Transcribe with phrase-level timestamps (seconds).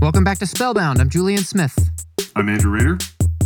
[0.00, 1.00] Welcome back to Spellbound.
[1.00, 1.76] I'm Julian Smith.
[2.36, 2.98] I'm Andrew Rader.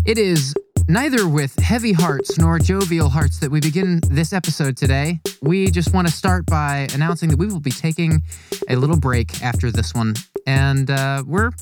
[0.05, 0.55] It is
[0.89, 5.21] neither with heavy hearts nor jovial hearts that we begin this episode today.
[5.43, 8.23] We just want to start by announcing that we will be taking
[8.69, 10.15] a little break after this one.
[10.47, 11.53] And uh, we're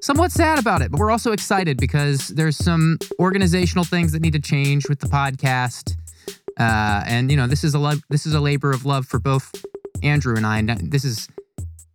[0.00, 4.34] somewhat sad about it, but we're also excited because there's some organizational things that need
[4.34, 5.96] to change with the podcast.
[6.58, 9.18] Uh, and you know, this is a lo- this is a labor of love for
[9.18, 9.52] both
[10.02, 10.62] Andrew and I.
[10.82, 11.28] This is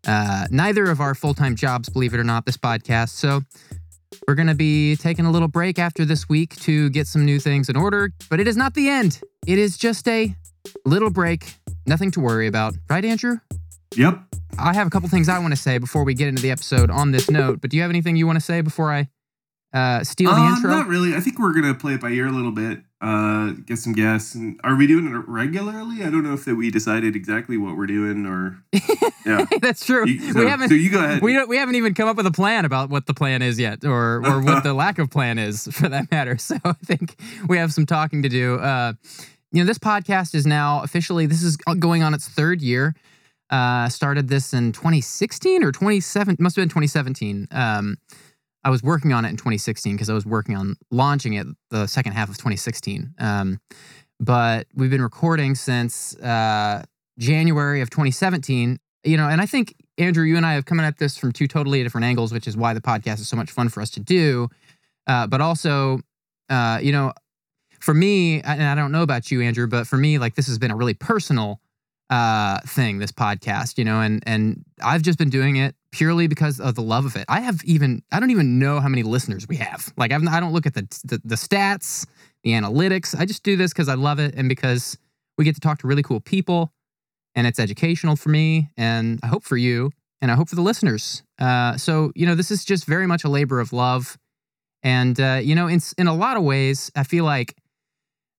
[0.08, 3.10] uh, neither of our full time jobs, believe it or not, this podcast.
[3.10, 3.42] So
[4.28, 7.40] we're going to be taking a little break after this week to get some new
[7.40, 9.22] things in order, but it is not the end.
[9.48, 10.36] It is just a
[10.86, 12.76] little break, nothing to worry about.
[12.90, 13.38] Right, Andrew?
[13.96, 14.20] Yep.
[14.60, 16.92] I have a couple things I want to say before we get into the episode
[16.92, 19.08] on this note, but do you have anything you want to say before I
[19.74, 20.70] uh, steal the Uh, intro?
[20.70, 21.16] Not really.
[21.16, 22.82] I think we're gonna play it by ear a little bit.
[23.02, 24.36] Uh, get some guests.
[24.36, 26.04] And are we doing it regularly?
[26.04, 28.64] I don't know if that we decided exactly what we're doing or.
[29.24, 29.46] Yeah.
[29.62, 30.08] That's true.
[30.08, 30.70] You- so, we haven't.
[30.70, 31.22] so you go ahead.
[31.22, 33.60] we don't, we haven't even come up with a plan about what the plan is
[33.60, 36.40] yet, or or what the lack of plan is for that matter.
[36.40, 37.16] So I think
[37.48, 38.56] we have some talking to do.
[38.56, 38.94] Uh,
[39.52, 42.96] you know, this podcast is now officially this is going on its third year.
[43.52, 47.48] Uh, started this in 2016 or 27, must have been 2017.
[47.52, 47.98] Um,
[48.64, 51.88] I was working on it in 2016 because I was working on launching it the
[51.88, 53.16] second half of 2016.
[53.20, 53.60] Um,
[54.20, 56.84] but we've been recording since uh,
[57.18, 58.78] January of 2017.
[59.04, 61.48] You know, and I think Andrew, you and I have come at this from two
[61.48, 64.00] totally different angles, which is why the podcast is so much fun for us to
[64.00, 64.48] do.
[65.08, 66.00] Uh, but also,
[66.50, 67.12] uh, you know,
[67.80, 70.60] for me, and I don't know about you, Andrew, but for me, like this has
[70.60, 71.60] been a really personal
[72.12, 76.60] uh, thing, this podcast, you know, and and I've just been doing it purely because
[76.60, 77.26] of the love of it.
[77.28, 79.92] I have even I don't even know how many listeners we have.
[79.98, 82.06] Like I've, I don't look at the, the the stats,
[82.44, 83.18] the analytics.
[83.18, 84.98] I just do this because I love it and because
[85.38, 86.72] we get to talk to really cool people,
[87.36, 90.62] and it's educational for me, and I hope for you, and I hope for the
[90.62, 91.24] listeners.
[91.40, 94.18] Uh, so you know, this is just very much a labor of love,
[94.84, 97.56] and uh, you know, in in a lot of ways, I feel like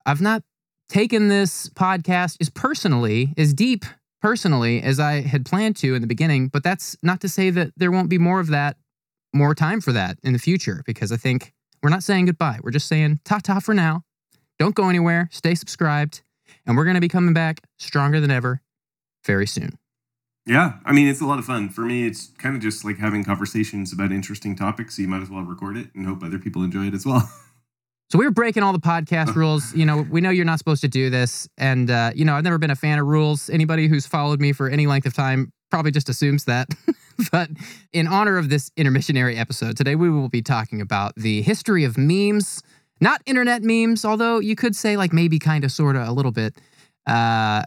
[0.06, 0.42] I've not
[0.88, 3.84] taken this podcast as personally, as deep
[4.22, 6.48] personally as I had planned to in the beginning.
[6.48, 8.76] But that's not to say that there won't be more of that,
[9.34, 11.52] more time for that in the future, because I think
[11.82, 12.58] we're not saying goodbye.
[12.62, 14.04] We're just saying ta ta for now.
[14.58, 15.28] Don't go anywhere.
[15.32, 16.22] Stay subscribed.
[16.64, 18.60] And we're going to be coming back stronger than ever
[19.26, 19.78] very soon.
[20.46, 20.74] yeah.
[20.84, 21.68] I mean, it's a lot of fun.
[21.70, 24.96] For me, it's kind of just like having conversations about interesting topics.
[24.96, 27.28] So you might as well record it and hope other people enjoy it as well.
[28.12, 29.74] So we were breaking all the podcast rules.
[29.74, 32.44] You know, we know you're not supposed to do this, and uh, you know, I've
[32.44, 33.48] never been a fan of rules.
[33.48, 36.68] Anybody who's followed me for any length of time probably just assumes that.
[37.32, 37.48] but
[37.94, 41.96] in honor of this intermissionary episode today, we will be talking about the history of
[41.96, 42.62] memes,
[43.00, 46.32] not internet memes, although you could say like maybe kind of, sort of, a little
[46.32, 46.54] bit.
[47.06, 47.62] Uh,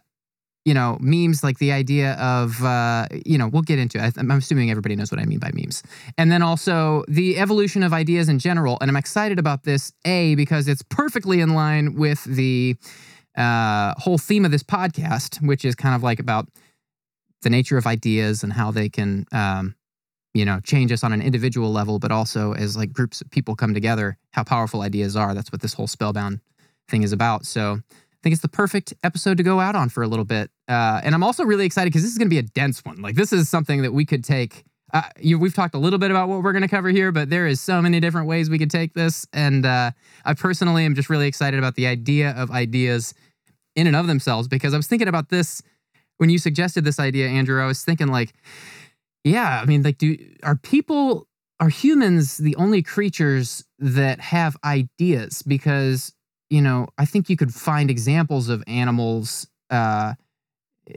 [0.65, 4.15] you know, memes like the idea of, uh, you know, we'll get into it.
[4.17, 5.83] I'm assuming everybody knows what I mean by memes.
[6.17, 8.79] And then also the evolution of ideas in general.
[8.81, 12.75] And I'm excited about this, A, because it's perfectly in line with the
[13.37, 16.49] uh, whole theme of this podcast, which is kind of like about
[17.43, 19.75] the nature of ideas and how they can, um,
[20.33, 23.55] you know, change us on an individual level, but also as like groups of people
[23.55, 25.35] come together, how powerful ideas are.
[25.35, 26.39] That's what this whole spellbound
[26.89, 27.45] thing is about.
[27.45, 30.49] So I think it's the perfect episode to go out on for a little bit.
[30.67, 33.01] Uh, and I'm also really excited because this is going to be a dense one.
[33.01, 34.63] Like this is something that we could take.
[34.93, 37.29] Uh, you, we've talked a little bit about what we're going to cover here, but
[37.29, 39.27] there is so many different ways we could take this.
[39.33, 39.91] And uh,
[40.23, 43.13] I personally am just really excited about the idea of ideas
[43.75, 45.61] in and of themselves because I was thinking about this
[46.17, 47.61] when you suggested this idea, Andrew.
[47.61, 48.33] I was thinking like,
[49.23, 51.27] yeah, I mean, like, do are people
[51.59, 55.41] are humans the only creatures that have ideas?
[55.41, 56.13] Because
[56.49, 59.47] you know, I think you could find examples of animals.
[59.69, 60.13] Uh,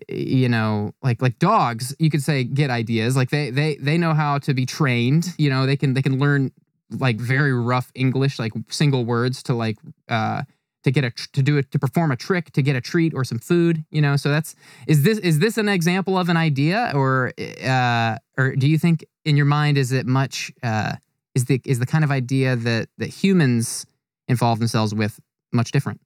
[0.09, 3.17] you know, like like dogs, you could say get ideas.
[3.17, 5.35] Like they they they know how to be trained.
[5.39, 6.53] You know, they can they can learn
[6.91, 9.79] like very rough English, like single words to like
[10.09, 10.43] uh
[10.85, 13.25] to get a to do it to perform a trick to get a treat or
[13.25, 13.85] some food.
[13.91, 14.55] You know, so that's
[14.87, 17.33] is this is this an example of an idea or
[17.65, 20.97] uh or do you think in your mind is it much uh
[21.35, 23.87] is the is the kind of idea that that humans
[24.29, 25.21] involve themselves with
[25.53, 26.01] much different?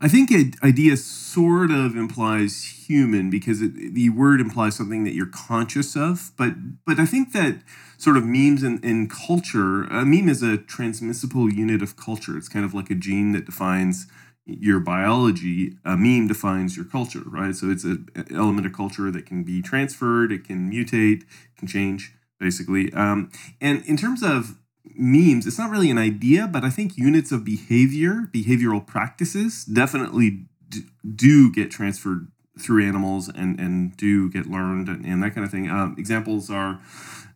[0.00, 0.30] I think
[0.62, 6.32] idea sort of implies human because it, the word implies something that you're conscious of.
[6.36, 7.62] But but I think that
[7.98, 12.36] sort of memes in culture, a meme is a transmissible unit of culture.
[12.36, 14.06] It's kind of like a gene that defines
[14.44, 15.76] your biology.
[15.84, 17.54] A meme defines your culture, right?
[17.54, 21.66] So it's an element of culture that can be transferred, it can mutate, it can
[21.66, 22.92] change, basically.
[22.92, 23.30] Um,
[23.60, 24.56] and in terms of
[24.94, 30.46] memes, it's not really an idea, but I think units of behavior, behavioral practices, definitely
[30.68, 30.84] d-
[31.14, 32.28] do get transferred
[32.58, 35.68] through animals and, and do get learned and, and that kind of thing.
[35.68, 36.80] Um, examples are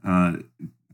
[0.04, 0.36] uh,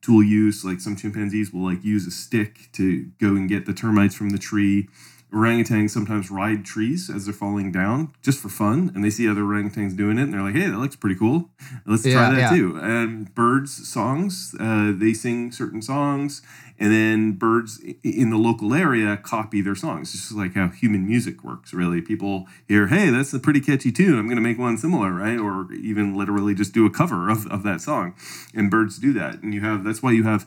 [0.00, 0.64] tool use.
[0.64, 4.30] Like some chimpanzees will like use a stick to go and get the termites from
[4.30, 4.88] the tree.
[5.32, 9.42] Orangutans sometimes ride trees as they're falling down just for fun, and they see other
[9.42, 11.50] orangutans doing it, and they're like, "Hey, that looks pretty cool.
[11.84, 12.56] Let's Yeah, try that yeah.
[12.56, 16.42] too." And birds' songs, uh, they sing certain songs,
[16.78, 20.14] and then birds in the local area copy their songs.
[20.14, 22.00] It's just like how human music works, really.
[22.00, 24.18] People hear, "Hey, that's a pretty catchy tune.
[24.18, 25.38] I'm going to make one similar," right?
[25.38, 28.14] Or even literally just do a cover of, of that song,
[28.54, 29.42] and birds do that.
[29.42, 30.46] And you have that's why you have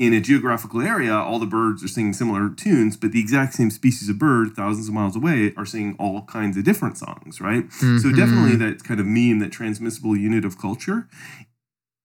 [0.00, 3.68] in a geographical area, all the birds are singing similar tunes, but the exact same
[3.70, 7.70] species of bird, thousands of miles away, are singing all kinds of different songs, right?
[7.70, 8.16] So Mhm.
[8.16, 11.06] definitely that kind of meme, that transmissible unit of culture,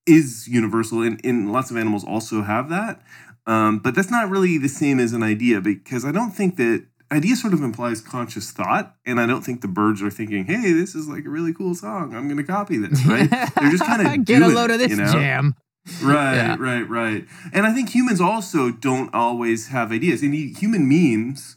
[0.06, 3.02] is universal, and, and lots of animals also have that.
[3.48, 6.86] Um, but that's not really the same as an idea because I don't think that
[7.14, 10.74] idea sort of implies conscious thought, and I don't think the birds are thinking, "Hey,
[10.74, 12.14] this is like a really cool song.
[12.14, 13.30] I'm going to copy this." Right?
[13.56, 15.14] They're just kind of get a load it, of this you know?
[15.14, 15.56] jam.
[16.04, 16.56] Right, Yeah.
[16.60, 17.26] right, right.
[17.54, 20.24] And I think humans also don't always have ideas.
[20.24, 21.56] And human memes,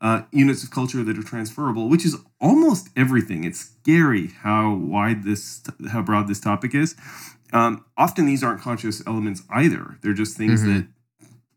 [0.00, 3.42] uh, units of culture that are transferable, which is almost everything.
[3.44, 6.94] It's scary how wide this, how broad this topic is.
[7.52, 9.98] Um, often these aren't conscious elements either.
[10.02, 10.66] They're just things Mhm.
[10.74, 10.86] that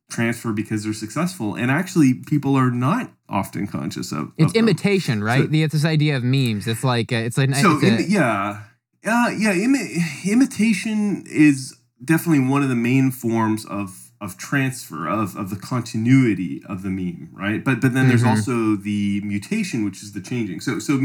[0.10, 1.56] transfer because they're successful.
[1.56, 4.32] And actually, people are not often conscious of.
[4.38, 4.64] It's of them.
[4.64, 5.42] imitation, right?
[5.44, 6.68] So- the, it's this idea of memes.
[6.68, 8.62] It's like uh, it's an so it's a- imi- yeah
[9.06, 15.36] uh, yeah imi- imitation is definitely one of the main forms of of transfer of
[15.36, 18.30] of the continuity of the meme right but but then there's Mhm.
[18.30, 21.00] also the mutation which is the changing so so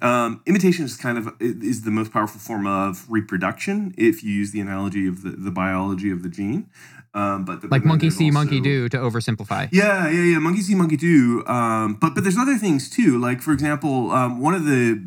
[0.00, 4.52] um, imitation is kind of is the most powerful form of reproduction if you use
[4.52, 6.66] the analogy of the, the biology of the gene
[7.12, 9.68] um, but, but like monkey there's see, monkey do to oversimplify.
[9.72, 10.38] yeah, yeah, yeah.
[10.38, 11.42] Monkey see, monkey do.
[11.46, 13.18] Um, but but there's other things too.
[13.18, 15.02] Like for example, um, one of the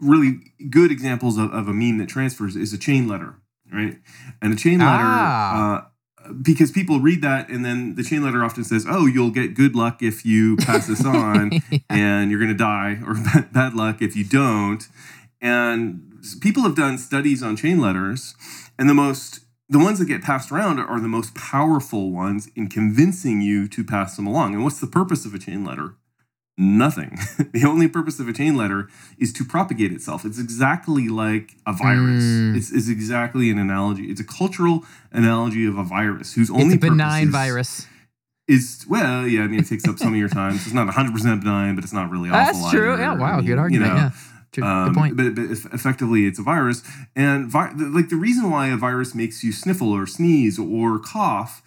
[0.00, 0.40] really
[0.70, 3.36] good examples of, of a meme that transfers is a chain letter,
[3.74, 3.98] right?
[4.40, 5.04] And a chain letter.
[5.04, 5.76] Ah.
[5.76, 5.88] Uh,
[6.40, 9.76] because people read that and then the chain letter often says, "Oh, you'll get good
[9.76, 14.00] luck if you pass this on, and you're going to die, or bad, bad luck
[14.00, 14.88] if you don't."
[15.40, 18.34] And people have done studies on chain letters,
[18.78, 22.68] and the most the ones that get passed around are the most powerful ones in
[22.68, 24.54] convincing you to pass them along.
[24.54, 25.96] And what's the purpose of a chain letter?
[26.56, 27.18] Nothing.
[27.52, 30.24] the only purpose of a chain letter is to propagate itself.
[30.24, 32.22] It's exactly like a virus.
[32.22, 32.56] Mm.
[32.56, 34.04] It's, it's exactly an analogy.
[34.04, 37.86] It's a cultural analogy of a virus whose It's only a benign is- virus.
[38.46, 39.42] is well, yeah.
[39.42, 40.52] I mean, it takes up some of your time.
[40.52, 42.60] So it's not 100 percent benign, but it's not really awful.
[42.60, 42.92] That's true.
[42.92, 43.02] either.
[43.02, 43.12] Yeah.
[43.12, 43.36] I Wow.
[43.38, 43.90] mean, Good argument.
[43.92, 44.10] You know, yeah.
[44.62, 45.16] Um, good point.
[45.16, 46.84] But, but effectively, it's a virus,
[47.16, 51.60] and vi- like the reason why a virus makes you sniffle or sneeze or cough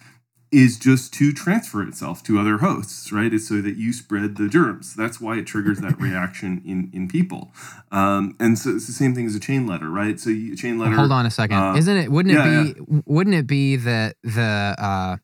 [0.50, 3.32] is just to transfer itself to other hosts, right?
[3.34, 4.94] It's so that you spread the germs.
[4.94, 7.52] That's why it triggers that reaction in in people.
[7.92, 10.18] Um, and so it's the same thing as a chain letter, right?
[10.18, 10.94] So you, a chain letter.
[10.96, 11.56] Hold on a second.
[11.58, 12.10] uh, Isn't it?
[12.10, 13.02] Wouldn't it yeah, be?
[13.06, 15.16] Wouldn't it be that the uh,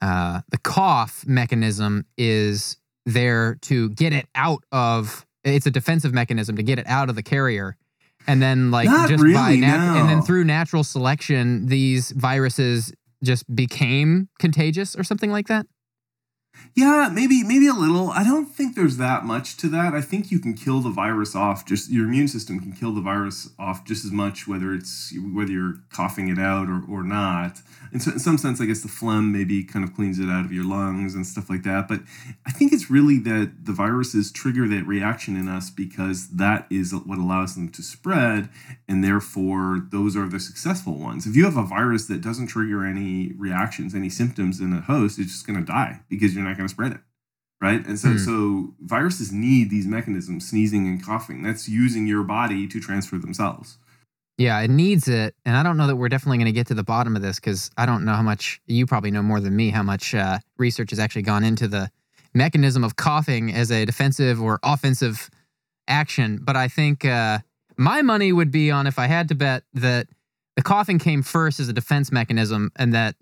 [0.00, 5.26] uh, the cough mechanism is there to get it out of?
[5.44, 7.76] It's a defensive mechanism to get it out of the carrier,
[8.26, 12.92] and then like Not just by really, nat- and then through natural selection, these viruses
[13.26, 15.66] just became contagious or something like that.
[16.74, 18.10] Yeah, maybe maybe a little.
[18.10, 19.94] I don't think there's that much to that.
[19.94, 21.66] I think you can kill the virus off.
[21.66, 25.50] Just your immune system can kill the virus off just as much, whether it's whether
[25.50, 27.60] you're coughing it out or, or not.
[27.92, 30.44] And so in some sense, I guess the phlegm maybe kind of cleans it out
[30.44, 31.88] of your lungs and stuff like that.
[31.88, 32.00] But
[32.46, 36.94] I think it's really that the viruses trigger that reaction in us because that is
[36.94, 38.48] what allows them to spread,
[38.88, 41.26] and therefore those are the successful ones.
[41.26, 45.18] If you have a virus that doesn't trigger any reactions, any symptoms in a host,
[45.18, 47.00] it's just going to die because you're not going to spread it.
[47.58, 47.86] Right.
[47.86, 48.18] And so, Hmm.
[48.18, 51.42] so viruses need these mechanisms, sneezing and coughing.
[51.42, 53.78] That's using your body to transfer themselves.
[54.38, 56.74] Yeah, it needs it, and I don't know that we're definitely going to get to
[56.74, 59.56] the bottom of this because I don't know how much you probably know more than
[59.56, 61.90] me how much uh, research has actually gone into the
[62.34, 65.30] mechanism of coughing as a defensive or offensive
[65.88, 66.38] action.
[66.42, 67.38] But I think uh,
[67.78, 70.08] my money would be on if I had to bet that
[70.54, 73.14] the coughing came first as a defense mechanism, and that,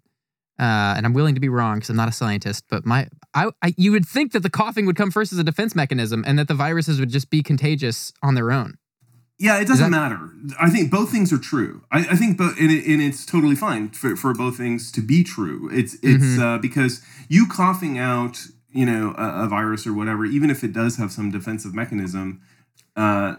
[0.59, 3.50] uh, and I'm willing to be wrong because I'm not a scientist, but my, I,
[3.62, 6.38] I, you would think that the coughing would come first as a defense mechanism, and
[6.38, 8.78] that the viruses would just be contagious on their own.
[9.38, 10.31] Yeah, it doesn't that- matter.
[10.61, 11.83] I think both things are true.
[11.91, 15.00] I, I think, both, and, it, and it's totally fine for, for both things to
[15.00, 15.69] be true.
[15.73, 16.41] It's it's Mhm.
[16.41, 18.38] uh, because you coughing out,
[18.71, 22.41] you know, a, a virus or whatever, even if it does have some defensive mechanism,
[22.97, 23.37] uh,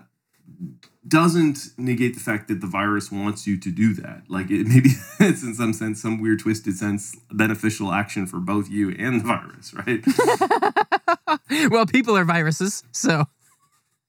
[1.08, 4.24] doesn't negate the fact that the virus wants you to do that.
[4.28, 8.70] Like it maybe it's in some sense, some weird twisted sense, beneficial action for both
[8.70, 10.04] you and the virus, right?
[11.72, 13.26] well, people are viruses, so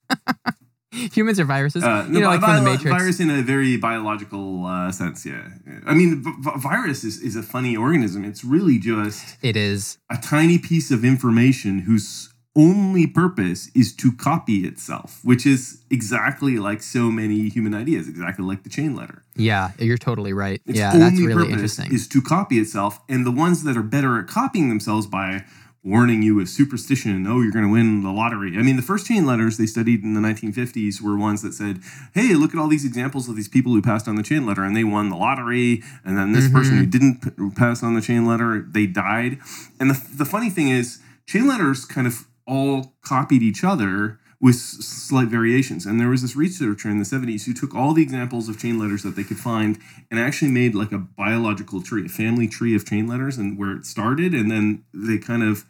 [1.13, 1.83] Humans are viruses.
[1.83, 2.97] Uh, you know, like from the Matrix.
[2.97, 5.49] Virus in a very biological uh, sense, yeah.
[5.87, 8.25] I mean, v- virus is, is a funny organism.
[8.25, 14.11] It's really just it is a tiny piece of information whose only purpose is to
[14.13, 19.23] copy itself, which is exactly like so many human ideas, exactly like the chain letter.
[19.37, 20.63] Yeah, you're totally right.
[20.65, 21.95] Its yeah, only that's really purpose interesting.
[21.95, 25.45] is to copy itself, and the ones that are better at copying themselves by
[25.87, 28.59] warning you with superstition, oh, you're going to win the lottery.
[28.59, 31.79] I mean, the first chain letters they studied in the 1950s were ones that said,
[32.13, 34.65] hey, look at all these examples of these people who passed on the chain letter
[34.65, 35.83] and they won the lottery.
[36.05, 36.81] And then this person Mm-hmm.
[36.81, 39.39] who didn't pass on the chain letter, they died.
[39.79, 44.55] And the, the funny thing is, chain letters kind of all copied each other with
[44.55, 45.87] slight variations.
[45.87, 48.79] And there was this researcher in the 70s who took all the examples of chain
[48.79, 49.79] letters that they could find
[50.11, 53.73] and actually made like a biological tree, a family tree of chain letters, and where
[53.73, 54.35] it started.
[54.35, 55.65] And then they kind of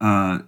[0.00, 0.40] uh,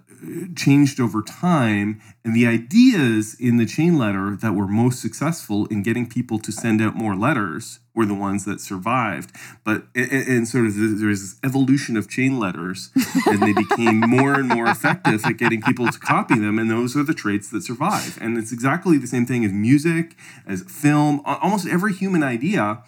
[0.55, 2.01] changed over time.
[2.23, 6.51] And the ideas in the chain letter that were most successful in getting people to
[6.51, 9.31] send out more letters were the ones that survived.
[9.63, 12.91] But and, and sort of there was this evolution of chain letters,
[13.25, 16.59] and they became more and more effective at getting people to copy them.
[16.59, 18.17] And those are the traits that survive.
[18.21, 21.21] And it's exactly the same thing as music, as film.
[21.25, 22.83] Almost every human idea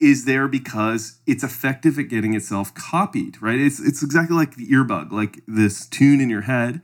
[0.00, 3.58] is there because it's effective at getting itself copied, right?
[3.58, 6.82] It's it's exactly like the earbug, like this tune in your head.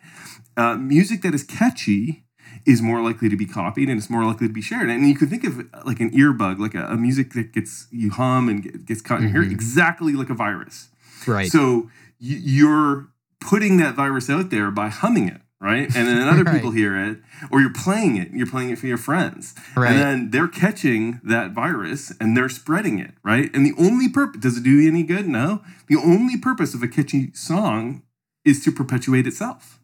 [0.56, 2.24] Uh, music that is catchy
[2.66, 4.88] is more likely to be copied and it's more likely to be shared.
[4.90, 8.10] And you could think of like an earbug, like a, a music that gets you
[8.10, 9.52] hum and get, gets caught in your ear, mm-hmm.
[9.52, 10.88] exactly like a virus.
[11.26, 11.50] right.
[11.50, 11.90] So
[12.20, 13.08] y- you're
[13.40, 15.84] putting that virus out there by humming it, right?
[15.94, 16.54] And then other Right.
[16.54, 17.18] people hear it,
[17.50, 18.30] or you're playing it.
[18.32, 19.90] You're playing it for your friends, right.
[19.90, 23.50] and then they're catching that virus and they're spreading it, right?
[23.54, 25.28] And the only purpose does it do you any good?
[25.28, 25.62] No.
[25.88, 28.02] The only purpose of a catchy song
[28.44, 29.80] is to perpetuate itself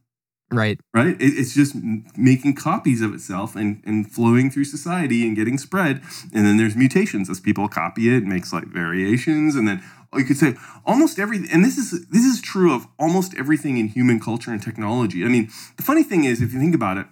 [0.50, 0.80] right.
[0.94, 1.20] right?
[1.20, 1.74] It, it's just
[2.16, 6.02] making copies of itself and, and flowing through society and getting spread.
[6.34, 9.82] And then there's mutations as people copy it, makes slight variations, and then
[10.14, 10.54] you could say
[10.86, 14.62] almost every and this is this is true of almost everything in human culture and
[14.62, 15.24] technology.
[15.24, 17.06] I mean, the funny thing is, if you think about it,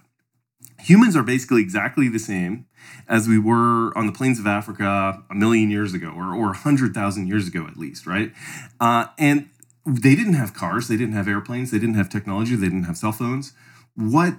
[0.79, 2.65] humans are basically exactly the same
[3.07, 6.93] as we were on the plains of Africa a million years ago, or or hundred
[6.93, 8.31] thousand years ago at least, right?
[8.79, 9.49] Uh, and
[9.87, 12.97] they didn't have cars, they didn't have airplanes, they didn't have technology, they didn't have
[12.97, 13.53] cell phones.
[13.95, 14.35] What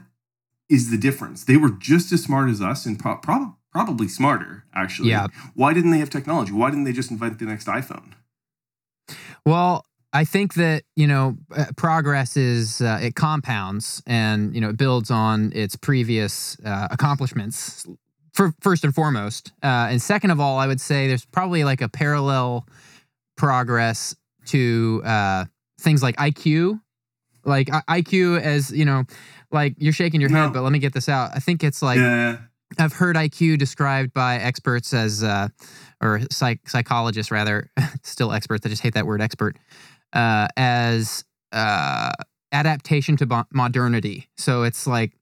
[0.69, 1.45] is the difference?
[1.45, 5.11] They were just as smart as us, and pro- prob- probably smarter, actually.
[5.11, 5.29] Yeah.
[5.55, 6.53] Why didn't they have technology?
[6.53, 8.13] Why didn't they just invent the next iPhone?
[9.47, 14.71] Well, I think that you know uh, progress is uh, it compounds and you know
[14.71, 17.87] it builds on its previous uh, accomplishments.
[18.35, 21.81] For first and foremost, uh, and second of all, I would say there's probably like
[21.81, 22.69] a parallel
[23.37, 24.15] progress
[24.49, 25.45] to uh,
[25.81, 26.81] things like IQ,
[27.45, 29.05] like I- IQ as you know,
[29.51, 31.31] like you're shaking your head, but let me get this out.
[31.35, 32.39] I think it's like yeah.
[32.79, 35.49] I've heard IQ described by experts as, uh,
[36.03, 37.71] or psych- psychologists rather,
[38.03, 38.67] still experts.
[38.67, 39.57] I just hate that word expert,
[40.13, 42.13] uh, as uh,
[42.53, 44.29] adaptation to bo- modernity.
[44.37, 45.13] So it's like,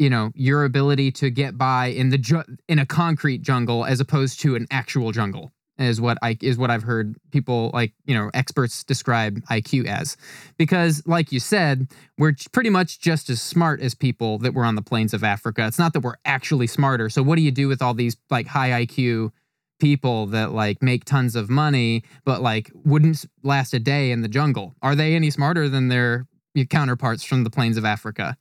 [0.00, 4.00] you know, your ability to get by in the ju- in a concrete jungle as
[4.00, 8.14] opposed to an actual jungle is what I is what I've heard people like you
[8.14, 10.16] know experts describe IQ as,
[10.56, 11.88] because like you said,
[12.18, 15.66] we're pretty much just as smart as people that were on the plains of Africa.
[15.66, 17.08] It's not that we're actually smarter.
[17.08, 19.32] So what do you do with all these like high IQ
[19.80, 24.28] people that like make tons of money but like wouldn't last a day in the
[24.28, 24.74] jungle?
[24.82, 26.26] Are they any smarter than their
[26.70, 28.36] counterparts from the plains of Africa?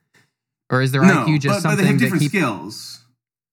[0.70, 3.03] Or is their no, IQ just but, but something they have that different keep skills.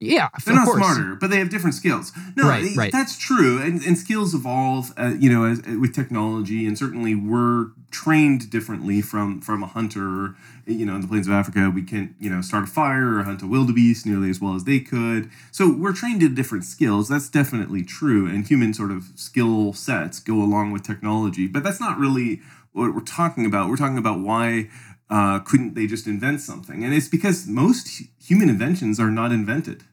[0.03, 0.79] Yeah, They're of not course.
[0.79, 2.11] smarter, but they have different skills.
[2.35, 2.91] No, Right, they- right.
[2.93, 3.61] that's true.
[3.61, 6.65] And, and skills evolve, uh, you know, as, with technology.
[6.67, 10.37] And certainly we're trained differently from from a hunter.
[10.67, 13.25] You know, in the plains of Africa, we can't, you know, start a fire or
[13.25, 15.29] hunt a wildebeest nearly as well as they could.
[15.51, 17.09] So we're trained in different skills.
[17.09, 18.27] That's definitely true.
[18.27, 21.47] And human sort of skill sets go along with technology.
[21.47, 22.41] But that's not really
[22.73, 23.69] what we're talking about.
[23.69, 24.71] We're talking about why
[25.11, 26.85] uh, couldn't they just invent something?
[26.85, 29.85] And it's because most human inventions are not invented.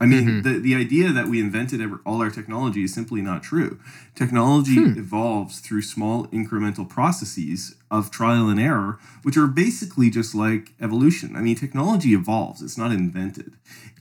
[0.00, 0.42] I mean, Mhm.
[0.42, 3.78] the, the idea that we invented ever, all our technology is simply not true.
[4.16, 4.98] Technology Hmm.
[4.98, 11.36] evolves through small incremental processes of trial and error, which are basically just like evolution.
[11.36, 13.52] I mean, technology evolves; it's not invented.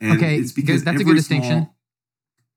[0.01, 1.69] And Okay, it's because that's a good distinction.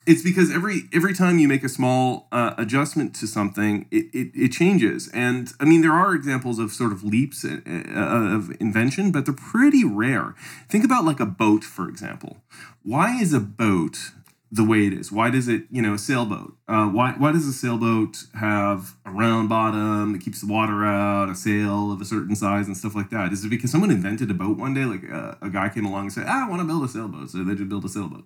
[0.06, 4.30] It's because every every time you make a small uh, adjustment to something, it, it,
[4.34, 5.08] it changes.
[5.12, 9.26] And I mean, there are examples of sort of leaps uh, uh, of invention, but
[9.26, 10.34] they're pretty rare.
[10.68, 12.38] Think about like a boat, for example.
[12.82, 14.12] Why is a boat
[14.52, 15.10] the way it is?
[15.10, 16.54] Why does it, you know, a sailboat?
[16.68, 21.28] Uh, why why does a sailboat have a round bottom that keeps the water out,
[21.28, 23.32] a sail of a certain size, and stuff like that?
[23.32, 24.84] Is it because someone invented a boat one day?
[24.84, 27.30] Like uh, a guy came along and said, ah, "I want to build a sailboat,"
[27.30, 28.24] so they just built a sailboat.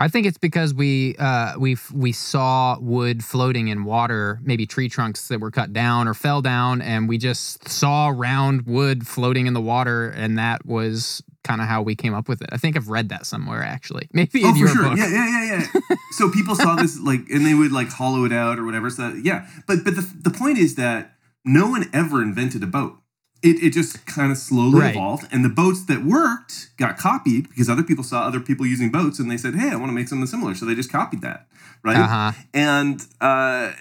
[0.00, 4.88] I think it's because we uh, we we saw wood floating in water, maybe tree
[4.88, 9.48] trunks that were cut down or fell down, and we just saw round wood floating
[9.48, 12.48] in the water, and that was kind of how we came up with it.
[12.52, 14.88] I think I've read that somewhere actually, maybe oh, in your for sure.
[14.90, 14.98] book.
[14.98, 15.96] Yeah, yeah, yeah, yeah.
[16.12, 18.90] so people saw this like, and they would like hollow it out or whatever.
[18.90, 22.98] So yeah, but but the the point is that no one ever invented a boat
[23.42, 24.94] it, it just kind of slowly Right.
[24.94, 28.90] evolved and the boats that worked got copied because other people saw other people using
[28.90, 31.20] boats and they said hey i want to make something similar so they just copied
[31.22, 31.46] that
[31.84, 32.32] right Uh huh.
[32.52, 33.72] and uh,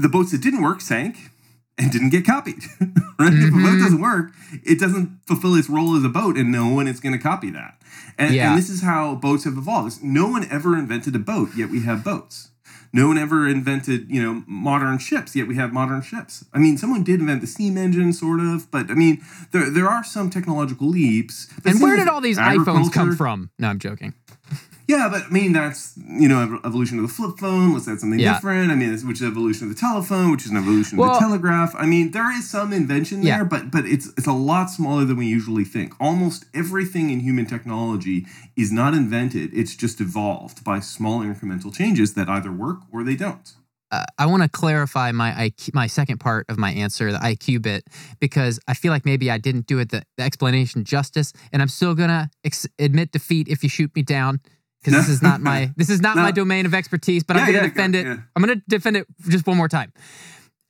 [0.00, 1.30] the boats that didn't work sank
[1.78, 2.62] and didn't get copied
[3.20, 3.82] right if a boat Mhm.
[3.82, 4.32] doesn't work
[4.64, 7.50] it doesn't fulfill its role as a boat and no one is going to copy
[7.50, 7.74] that
[8.18, 8.48] and, Yeah.
[8.50, 11.80] and this is how boats have evolved no one ever invented a boat yet we
[11.82, 12.48] have boats
[12.96, 16.46] no one ever invented, you know, modern ships, yet we have modern ships.
[16.54, 19.22] I mean, someone did invent the steam engine, sort of, but I mean,
[19.52, 21.46] there, there are some technological leaps.
[21.66, 23.50] And where did all these iPhones come from?
[23.58, 24.14] No, I'm joking.
[24.88, 27.74] Yeah, but I mean, that's, you know, evolution of the flip phone.
[27.74, 28.34] Let's add something Yeah.
[28.34, 28.70] different.
[28.70, 31.74] I mean, which is evolution of the telephone, which is an evolution of the telegraph.
[31.76, 33.36] I mean, there is some invention Yeah.
[33.38, 35.94] there, but but it's it's a lot smaller than we usually think.
[35.98, 38.26] Almost everything in human technology
[38.56, 39.50] is not invented.
[39.52, 43.52] It's just evolved by small incremental changes that either work or they don't.
[43.92, 47.62] uh, I want to clarify my IQ, my second part of my answer, the IQ
[47.62, 47.84] bit,
[48.18, 51.68] because I feel like maybe I didn't do it the, the explanation justice, and I'm
[51.68, 54.40] still gonna ex- admit defeat if you shoot me down,
[54.82, 56.22] because this is not my this is not No.
[56.22, 57.22] my domain of expertise.
[57.24, 58.04] But I'm gonna yeah, defend go- it.
[58.06, 58.16] yeah.
[58.34, 59.92] I'm gonna defend it just one more time.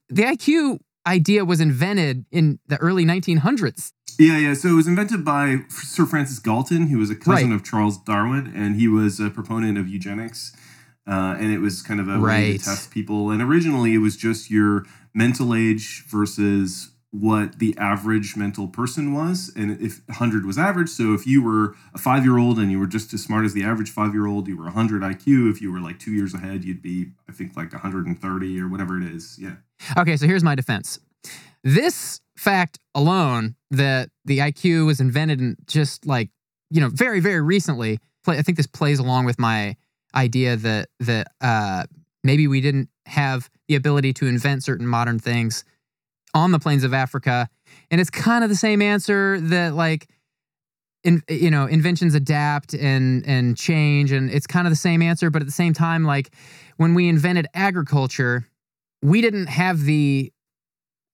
[0.09, 3.93] The IQ idea was invented in the early 1900s.
[4.19, 4.55] Yeah, yeah.
[4.55, 7.55] So it was invented by Sir Francis Galton, who was a cousin Right.
[7.57, 10.53] of Charles Darwin, and he was a proponent of eugenics.
[11.09, 12.59] Uh, and it was kind of a way Right.
[12.59, 13.31] to test people.
[13.31, 14.85] And originally, it was just your
[15.15, 19.53] mental age versus what the average mental person was.
[19.57, 22.79] And if 100 was average, so if you were a five year old and you
[22.79, 25.51] were just as smart as the average five year old, you were 100 IQ.
[25.51, 28.97] If you were like two years ahead, you'd be, I think, like 130 or whatever
[29.01, 29.39] it is.
[29.39, 29.57] Yeah.
[29.97, 30.99] Okay, so here's my defense.
[31.65, 36.31] This fact alone that the IQ was invented in just like,
[36.71, 39.77] you know, very, very recently, I think this plays along with my
[40.15, 41.85] idea that that uh,
[42.25, 45.65] maybe we didn't have the ability to invent certain modern things
[46.37, 47.49] on the plains of Africa.
[47.91, 50.09] And it's kind of the same answer that like
[51.03, 55.31] in, you know inventions adapt and and change and it's kind of the same answer
[55.31, 56.35] but at the same time like
[56.79, 58.45] when we invented agriculture
[59.03, 60.33] we didn't have the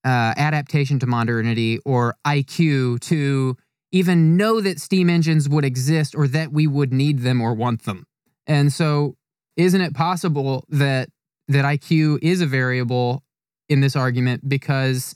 [0.04, 3.56] uh, adaptation to modernity or IQ to
[3.92, 7.84] even know that steam engines would exist or that we would need them or want
[7.84, 8.06] them.
[8.46, 9.16] And so,
[9.56, 11.10] isn't it possible that
[11.48, 13.22] that IQ is a variable
[13.72, 15.14] in this argument because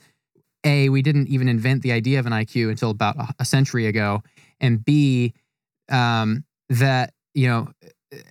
[0.64, 4.22] a we didn't even invent the idea of an IQ until about a, century ago,
[4.60, 5.34] and b
[5.90, 7.68] um, that you know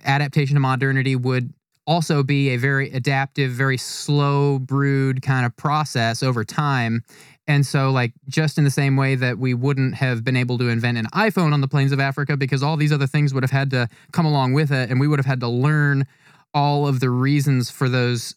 [0.04, 1.54] adaptation to modernity would
[1.86, 7.02] also be a very adaptive, very slow brewed kind of process over time.
[7.46, 10.68] And so, like, just in the same way that we wouldn't have been able to
[10.68, 13.52] invent an iPhone on the plains of Africa because all these other things would have
[13.52, 16.06] had to come along with it, and we would have had to learn
[16.52, 18.34] all of the reasons for those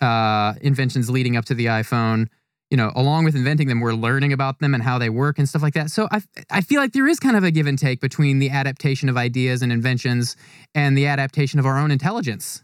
[0.00, 2.28] uh, inventions leading up to the iPhone.
[2.70, 5.48] You know, along with inventing them, we're learning about them and how they work and
[5.48, 5.88] stuff like that.
[5.88, 8.50] So I, I feel like there is kind of a give and take between the
[8.50, 10.36] adaptation of ideas and inventions
[10.74, 12.60] and the adaptation of our own intelligence.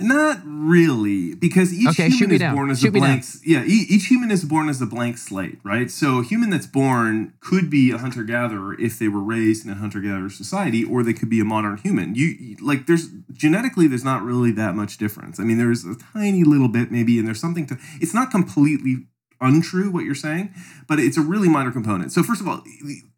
[0.00, 2.54] Not really, because each Okay, human is down.
[2.54, 3.24] born as Shoot a blank.
[3.44, 5.90] Yeah, each human is born as a blank slate, right?
[5.90, 9.72] So a human that's born could be a hunter gatherer if they were raised in
[9.72, 12.14] a hunter gatherer society, or they could be a modern human.
[12.14, 15.40] You you- like, there's genetically, there's not really that much difference.
[15.40, 17.78] I mean, there's a tiny little bit maybe, and there's something to.
[18.00, 19.06] It's not completely
[19.40, 20.52] untrue what you're saying,
[20.88, 22.12] but it's a really minor component.
[22.12, 22.62] So first of all,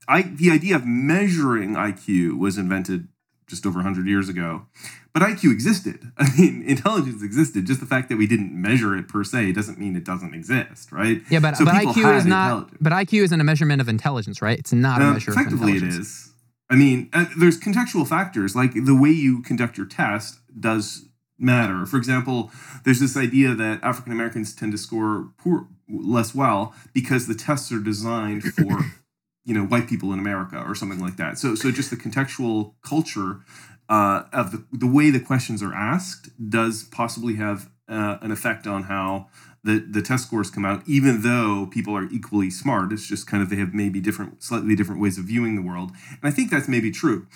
[0.08, 3.08] I, the idea of measuring IQ was invented
[3.46, 4.66] just over 100 years ago.
[5.12, 6.12] But IQ existed.
[6.18, 7.66] I mean, intelligence existed.
[7.66, 10.92] Just the fact that we didn't measure it per se doesn't mean it doesn't exist,
[10.92, 11.20] right?
[11.30, 12.70] Yeah, but, So but IQ is not.
[12.80, 14.58] But IQ isn't a measurement of intelligence, right?
[14.58, 16.30] It's not a Uh, measure of effectively, it is.
[16.68, 21.84] I mean, uh, there's contextual factors like the way you conduct your test does matter.
[21.86, 22.52] For example,
[22.84, 27.72] there's this idea that African Americans tend to score poor, less well because the tests
[27.72, 28.84] are designed for,
[29.44, 31.38] you know, white people in America or something like that.
[31.38, 33.40] So, so just the contextual culture
[33.90, 38.66] uh, of the the way the questions are asked does possibly have uh, an effect
[38.66, 39.28] on how
[39.62, 42.92] the, the test scores come out, even though people are equally smart.
[42.92, 45.90] It's just kind of they have maybe different, slightly different ways of viewing the world.
[46.08, 47.26] And I think that's maybe true.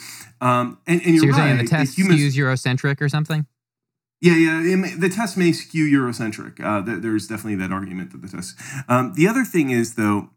[0.40, 1.38] Um, and, and you're, so you're right.
[1.38, 3.46] saying the test humans, skews Eurocentric or something?
[4.22, 4.76] Yeah, yeah.
[4.76, 6.64] May, the test may skew Eurocentric.
[6.64, 8.56] Uh, there, there's definitely that argument that the test.
[8.88, 10.30] Um, the other thing is though,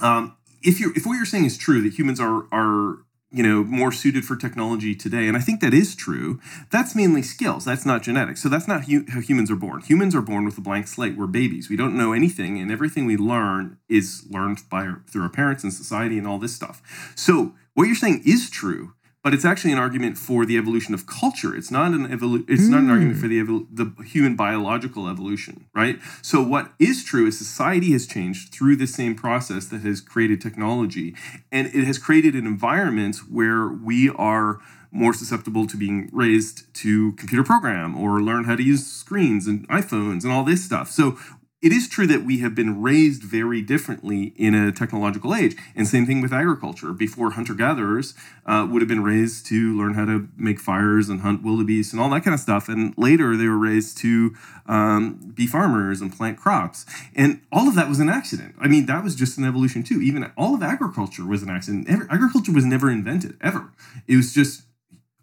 [0.00, 3.64] um, if you're if what you're saying is true that humans are are you know
[3.64, 6.40] more suited for technology today and i think that is true.
[6.70, 8.42] That's mainly skills that's not genetics.
[8.42, 9.82] So that's not hu- how humans are born.
[9.82, 11.16] Humans are born with a blank slate.
[11.16, 11.68] We're babies.
[11.68, 15.64] We don't know anything and everything we learn is learned by our, through our parents
[15.64, 16.82] and society and all this stuff.
[17.14, 18.94] So what you're saying is true
[19.26, 21.52] but it's actually an argument for the evolution of culture.
[21.52, 22.70] It's not an evolu- It's mm.
[22.70, 25.98] not an argument for the evol- the human biological evolution, right?
[26.22, 30.40] So what is true is society has changed through the same process that has created
[30.40, 31.16] technology,
[31.50, 34.60] and it has created an environment where we are
[34.92, 39.68] more susceptible to being raised to computer program or learn how to use screens and
[39.68, 40.88] iPhones and all this stuff.
[40.88, 41.18] So
[41.62, 45.56] it is true that we have been raised very differently in a technological age.
[45.74, 46.92] And same thing with agriculture.
[46.92, 48.14] Before hunter gatherers
[48.44, 52.00] uh, would have been raised to learn how to make fires and hunt wildebeest and
[52.00, 52.68] all that kind of stuff.
[52.68, 54.34] And later they were raised to
[54.66, 56.84] um, be farmers and plant crops.
[57.14, 58.54] And all of that was an accident.
[58.60, 60.02] I mean, that was just an evolution too.
[60.02, 61.88] Even all of agriculture was an accident.
[61.88, 63.72] agriculture was never invented, ever.
[64.06, 64.65] It was just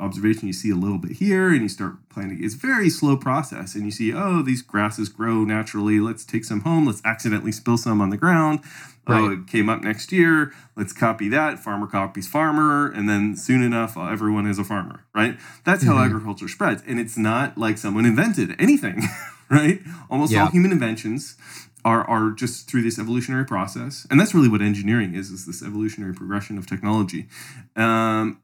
[0.03, 3.15] observation you see a little bit here and you start planting it's a very slow
[3.17, 5.99] process and you see oh these grasses grow naturally.
[5.99, 6.85] Let's take some home.
[6.85, 8.59] Let's accidentally spill some on the ground.
[9.07, 9.21] Oh, right.
[9.21, 10.53] oh it came up next year.
[10.75, 11.59] Let's copy that.
[11.59, 12.91] Farmer copies farmer.
[12.91, 15.37] And then soon enough uh, everyone is a farmer right?
[15.65, 15.93] That's mm-hmm.
[15.93, 16.83] how agriculture spreads.
[16.87, 19.01] And it's not like someone invented anything
[19.49, 19.81] right?
[20.09, 20.43] Almost yeah.
[20.43, 21.37] all human inventions
[21.85, 24.07] are, are just through this evolutionary process.
[24.09, 27.27] And that's really what engineering is is this evolutionary progression of technology.
[27.75, 28.41] Um,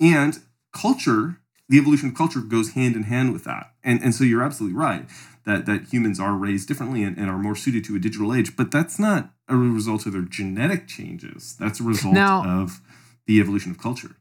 [0.00, 0.38] and
[0.76, 3.72] culture, the evolution of culture goes hand in hand with that.
[3.82, 5.06] And, and so you're absolutely right
[5.46, 8.56] that, that humans are raised differently and, and are more suited to a digital age,
[8.56, 11.56] but that's not a result of their genetic changes.
[11.58, 12.80] That's a result now, of
[13.26, 14.16] the evolution of culture.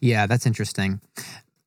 [0.00, 1.00] Yeah, that's interesting.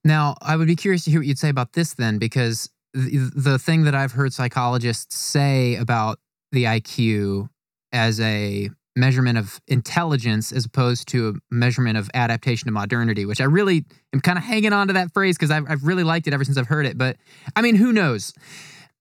[0.04, 3.32] Now, I would be curious to hear what you'd say about this then, because the,
[3.36, 6.20] the thing that I've heard psychologists say about
[6.52, 7.50] the IQ
[7.92, 13.42] as a measurement of intelligence as opposed to a measurement of adaptation to modernity, which
[13.42, 16.28] I really am kind of hanging on to that phrase because I've, I've really liked
[16.28, 16.98] it ever since I've heard it.
[16.98, 17.18] But
[17.56, 18.34] I mean, who knows?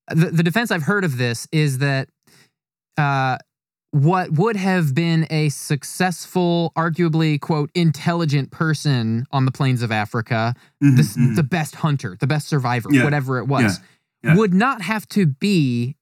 [0.09, 2.09] The, the defense I've heard of this is that
[2.97, 3.39] uh,
[3.93, 10.55] what would have been a successful, arguably, quote, intelligent person on the plains of Africa,
[10.83, 11.35] mm-hmm, the, mm-hmm.
[11.35, 13.05] the best hunter, the best survivor, yeah.
[13.05, 13.81] whatever it was,
[14.25, 14.31] yeah.
[14.31, 14.37] Yeah.
[14.39, 15.97] would not have to be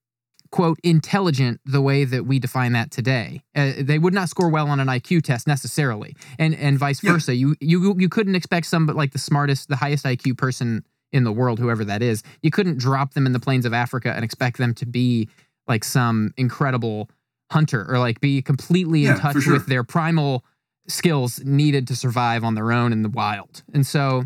[0.51, 3.43] quote intelligent the way that we define that today.
[3.55, 7.13] Uh, they would not score well on an IQ test necessarily, and and vice yeah.
[7.13, 7.35] versa.
[7.35, 11.25] You you you couldn't expect some but like the smartest, the highest IQ person in
[11.25, 12.23] the world, whoever that is.
[12.43, 15.29] You couldn't drop them in the plains of Africa and expect them to be
[15.67, 17.11] like some incredible
[17.51, 19.53] hunter or like be completely yeah, in touch sure.
[19.53, 20.45] with their primal
[20.89, 23.63] skills needed to survive on their own in the wild.
[23.75, 24.25] And so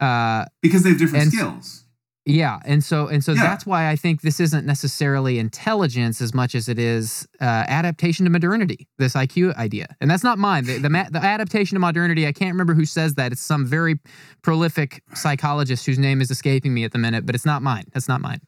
[0.00, 1.84] uh, because they have different skills
[2.24, 3.42] yeah, and so and so yeah.
[3.42, 8.24] that's why I think this isn't necessarily intelligence as much as it is uh, adaptation
[8.26, 8.86] to modernity.
[8.98, 10.64] This IQ idea, and that's not mine.
[10.64, 12.26] The, the, the adaptation to modernity.
[12.26, 13.32] I can't remember who says that.
[13.32, 13.98] It's some very
[14.42, 17.84] prolific psychologist whose name is escaping me at the minute, but it's not mine.
[17.92, 18.40] That's not mine.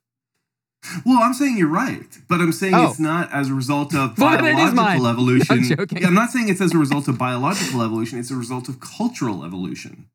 [1.05, 2.91] Well, I'm saying you're right, but I'm saying oh.
[2.91, 5.65] it's not as a result of biological evolution.
[5.77, 8.19] No, I'm, yeah, I'm not saying it's as a result of biological evolution.
[8.19, 10.09] It's a result of cultural evolution.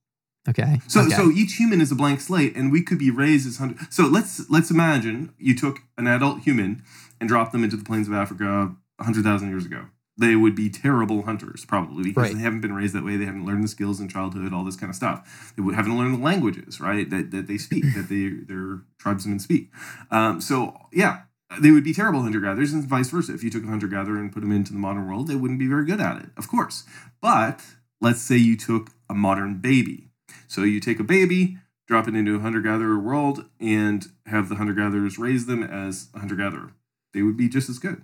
[0.50, 0.82] Okay.
[0.88, 1.12] So okay.
[1.12, 3.94] so each human is a blank slate, and we could be raised as hundred.
[3.94, 6.84] So let's let's imagine you took an adult human
[7.20, 9.86] and dropped them into the plains of Africa hundred thousand years ago.
[10.18, 12.36] They would be terrible hunters, probably because right.
[12.36, 13.16] they haven't been raised that way.
[13.16, 15.54] They haven't learned the skills in childhood, all this kind of stuff.
[15.56, 17.10] They haven't learned the languages, right?
[17.10, 19.70] That, that they speak, that they their tribesmen speak.
[20.12, 21.22] Um, so yeah,
[21.62, 23.34] they would be terrible hunter gatherers, and vice versa.
[23.34, 25.60] If you took a hunter gatherer and put them into the modern world, they wouldn't
[25.60, 26.84] be very good at it, of course.
[27.22, 27.62] But
[28.02, 30.09] let's say you took a modern baby
[30.50, 34.56] so you take a baby, drop it into a hunter gatherer world, and have the
[34.56, 36.74] hunter gatherers raise them as a hunter gatherer.
[37.14, 38.02] They would be just as good.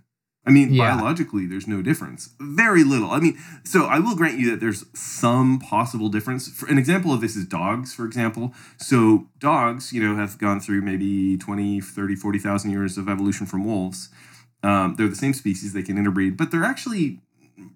[0.47, 0.95] I mean, yeah.
[0.95, 2.29] biologically, there's no difference.
[2.39, 3.09] Very little.
[3.09, 6.47] I mean, so I will grant you that there's some possible difference.
[6.47, 8.53] For an example of this is dogs, for example.
[8.77, 13.65] So dogs, you know, have gone through maybe 20, 30, 40,000 years of evolution from
[13.65, 14.09] wolves.
[14.61, 17.21] Um, they're the same species, they can interbreed, but they're actually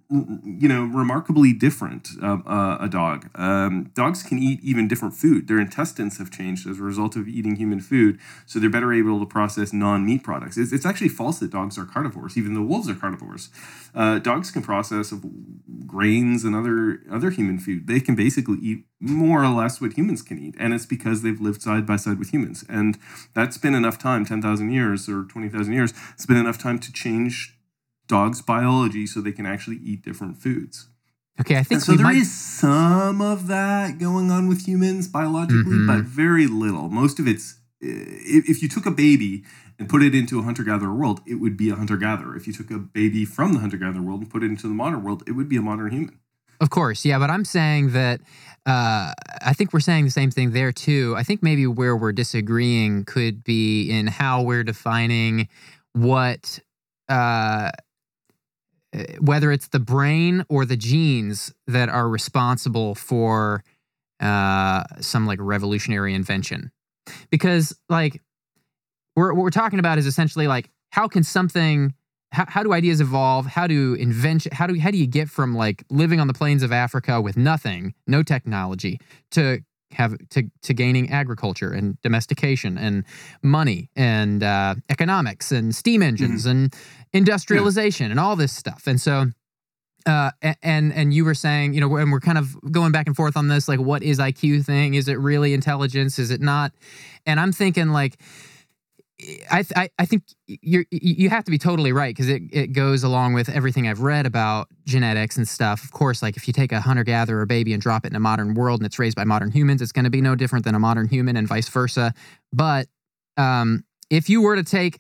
[0.10, 2.10] you know, remarkably different.
[2.22, 3.30] Uh, uh, a dog.
[3.36, 5.48] Um, dogs can eat even different food.
[5.48, 9.20] Their intestines have changed as a result of eating human food, so they're better able
[9.20, 10.58] to process non-meat products.
[10.58, 13.50] It's, it's actually false that dogs are carnivores, even the wolves are carnivores.
[13.94, 15.14] Uh, dogs can process
[15.86, 17.88] grains and other other human food.
[17.88, 21.40] They can basically eat more or less what humans can eat, and it's because they've
[21.40, 22.98] lived side by side with humans, and
[23.34, 25.94] that's been enough time, ten thousand years or twenty thousand years.
[26.14, 27.59] It's been enough time to change
[28.10, 30.90] dogs' biology so they can actually eat different foods.
[31.40, 32.18] Okay, I think and so there might...
[32.18, 35.88] is some of that going on with humans biologically, mm-hmm.
[35.88, 36.90] but very little.
[36.90, 39.46] Most of it's if you took a baby
[39.78, 42.36] and put it into a hunter gatherer world, it would be a hunter gatherer.
[42.36, 44.74] If you took a baby from the hunter gatherer world and put it into the
[44.74, 46.20] modern world, it would be a modern human.
[46.60, 48.20] Of course, yeah, but I'm saying that
[48.66, 51.16] uh, I think we're saying the same thing there too.
[51.18, 55.48] I think maybe where we're disagreeing could be in how we're defining
[55.94, 56.60] what
[57.08, 57.72] uh, uh,
[59.20, 63.64] whether it's the brain or the genes that are responsible for
[64.20, 66.72] uh, some like revolutionary invention.
[67.30, 68.22] Because like
[69.16, 71.94] we're, what we're talking about is essentially like how can something
[72.32, 75.56] how, how do ideas evolve how do invention how do how do you get from
[75.56, 79.00] like living on the plains of africa with nothing no technology
[79.32, 79.60] to
[79.92, 83.04] have to to gaining agriculture and domestication and
[83.42, 86.52] money and uh, economics and steam engines mm-hmm.
[86.52, 86.76] and
[87.14, 88.12] industrialization yeah.
[88.12, 88.88] and all this stuff.
[88.88, 89.28] And so
[90.06, 90.32] uh,
[90.64, 93.36] and and you were saying, you know, and we're kind of going back and forth
[93.36, 94.94] on this, like, what is IQ thing?
[94.94, 96.18] Is it really intelligence?
[96.18, 96.72] Is it not?
[97.26, 98.18] And I'm thinking, like,
[99.52, 103.04] I, I, I think you you have to be totally right because it, it goes
[103.04, 105.84] along with everything I've read about genetics and stuff.
[105.84, 108.20] Of course, like if you take a hunter gatherer baby and drop it in a
[108.20, 110.74] modern world and it's raised by modern humans, it's going to be no different than
[110.74, 112.14] a modern human and vice versa.
[112.54, 112.88] But
[113.36, 115.00] um, if you were to take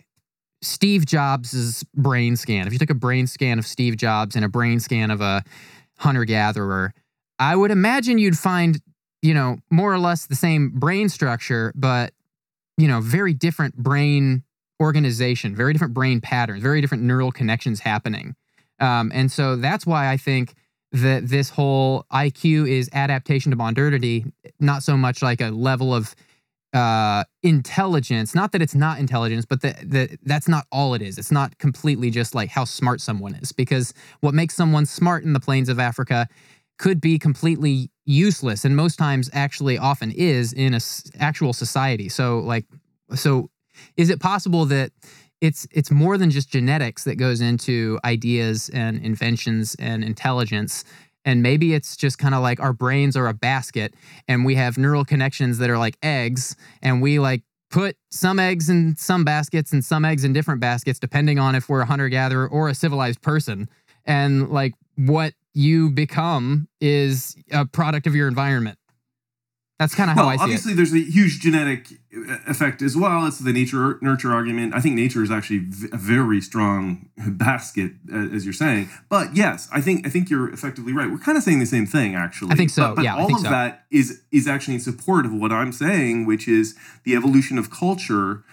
[0.61, 4.49] Steve Jobs' brain scan, if you took a brain scan of Steve Jobs and a
[4.49, 5.43] brain scan of a
[5.97, 6.93] hunter gatherer,
[7.37, 8.81] I would imagine you'd find
[9.21, 12.11] you know more or less the same brain structure, but
[12.79, 14.43] you know, very different brain
[14.81, 18.35] organization, very different brain patterns, very different neural connections happening.
[18.79, 20.53] Um, and so that's why I think
[20.91, 24.25] that this whole IQ is adaptation to modernity,
[24.59, 26.15] not so much like a level of
[26.73, 28.33] uh, intelligence.
[28.33, 31.17] Not that it's not intelligence, but that that that's not all it is.
[31.17, 35.33] It's not completely just like how smart someone is, because what makes someone smart in
[35.33, 36.27] the plains of Africa
[36.79, 40.79] could be completely useless and most times actually often is in a
[41.19, 42.09] actual society.
[42.09, 42.65] So like
[43.13, 43.51] so
[43.95, 44.91] is it possible that
[45.41, 50.83] it's it's more than just genetics that goes into ideas and inventions and intelligence
[51.25, 53.93] and maybe it's just kind of like our brains are a basket
[54.27, 58.69] and we have neural connections that are like eggs and we like put some eggs
[58.69, 62.09] in some baskets and some eggs in different baskets depending on if we're a hunter
[62.09, 63.69] gatherer or a civilized person.
[64.05, 68.77] And like what you become is a product of your environment.
[69.79, 70.75] That's kind of well, how I see obviously, it.
[70.75, 73.25] there's a huge genetic uh, effect as well.
[73.25, 74.73] It's the nature nurture argument.
[74.75, 75.59] I think nature is actually
[75.93, 78.89] a very strong basket, as you're saying.
[79.07, 81.09] But yes, I think I think you're effectively right.
[81.09, 82.51] We're kind of saying the same thing, actually.
[82.51, 82.89] I think so.
[82.89, 83.49] But, but yeah, all of so.
[83.49, 87.71] that is is actually in support of what I'm saying, which is the evolution of
[87.71, 88.43] culture.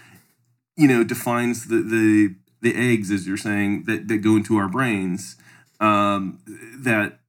[0.77, 4.69] You know, defines the the the eggs, as you're saying, that that go into our
[4.69, 5.37] brains
[5.81, 6.41] um,
[6.79, 7.21] that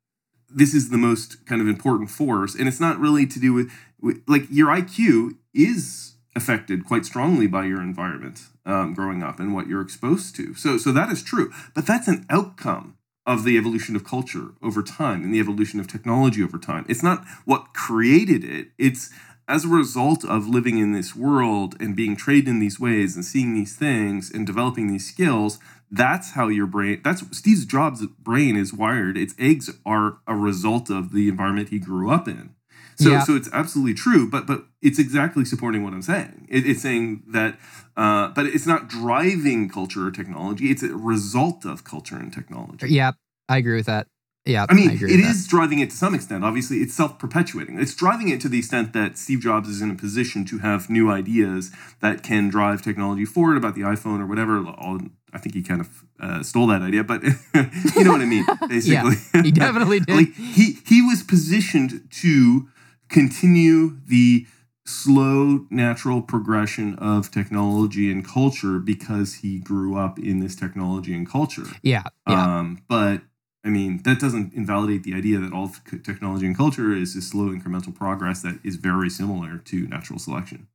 [0.50, 3.72] this is the most kind of important force, and it's not really to do with,
[4.02, 9.54] with like your IQ is affected quite strongly by your environment um, growing up and
[9.54, 10.54] what you're exposed to.
[10.54, 14.82] So, so that is true, but that's an outcome of the evolution of culture over
[14.82, 16.86] time and the evolution of technology over time.
[16.88, 18.70] It's not what created it.
[18.78, 19.10] It's
[19.50, 23.24] as a result of living in this world and being trained in these ways and
[23.24, 25.60] seeing these things and developing these skills
[25.92, 29.18] that's how your brain that's steve jobs brain is wired.
[29.18, 32.56] Its eggs are a result of the environment he grew up in.
[32.96, 33.24] So yeah.
[33.24, 36.48] so it's absolutely true but but it's exactly supporting what i'm saying.
[36.50, 37.58] It, it's saying that
[37.96, 40.70] uh, but it's not driving culture or technology.
[40.70, 42.90] It's a result of culture and technology.
[42.90, 43.12] Yeah
[43.50, 44.08] i agree with that
[44.48, 46.44] yeah, I mean, I it is driving it to some extent.
[46.44, 47.80] Obviously, it's self-perpetuating.
[47.80, 50.90] It's driving it to the extent that Steve Jobs is in a position to have
[50.90, 54.66] new ideas that can drive technology forward about the iPhone or whatever.
[54.66, 55.00] All,
[55.34, 57.24] I think he kind of uh, stole that idea, but
[57.96, 58.46] you know what I mean.
[58.70, 60.16] Basically, yeah, he definitely did.
[60.16, 62.68] like he he was positioned to
[63.10, 64.48] continue the
[64.88, 71.30] slow natural progression of technology and culture because he grew up in this technology and
[71.30, 71.66] culture.
[71.82, 72.04] Yeah.
[72.28, 72.60] yeah.
[72.60, 73.22] Um, but
[73.68, 75.70] I mean, that doesn't invalidate the idea that all
[76.04, 80.68] technology and culture is a slow incremental progress that is very similar to natural selection.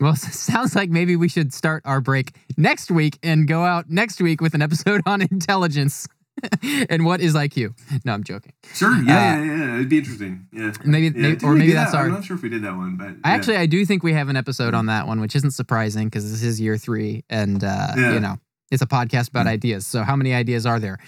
[0.00, 0.16] Well,
[0.50, 4.40] sounds like maybe we should start our break next week and go out next week
[4.40, 6.08] with an episode on intelligence.
[6.90, 7.72] and what is IQ?
[8.04, 8.52] No, I'm joking.
[8.74, 8.92] Sure.
[9.04, 9.74] Yeah, uh, yeah, yeah.
[9.76, 10.48] It'd be interesting.
[10.52, 10.72] Yeah.
[10.84, 11.28] Maybe, yeah.
[11.28, 11.98] maybe or maybe that's that?
[11.98, 12.06] our.
[12.06, 13.14] I'm not sure if we did that one, but yeah.
[13.22, 16.28] actually, I do think we have an episode on that one, which isn't surprising because
[16.28, 18.14] this is year three, and uh, Yeah.
[18.14, 18.36] you know,
[18.70, 19.86] it's a podcast about ideas.
[19.86, 20.98] So, how many ideas are there?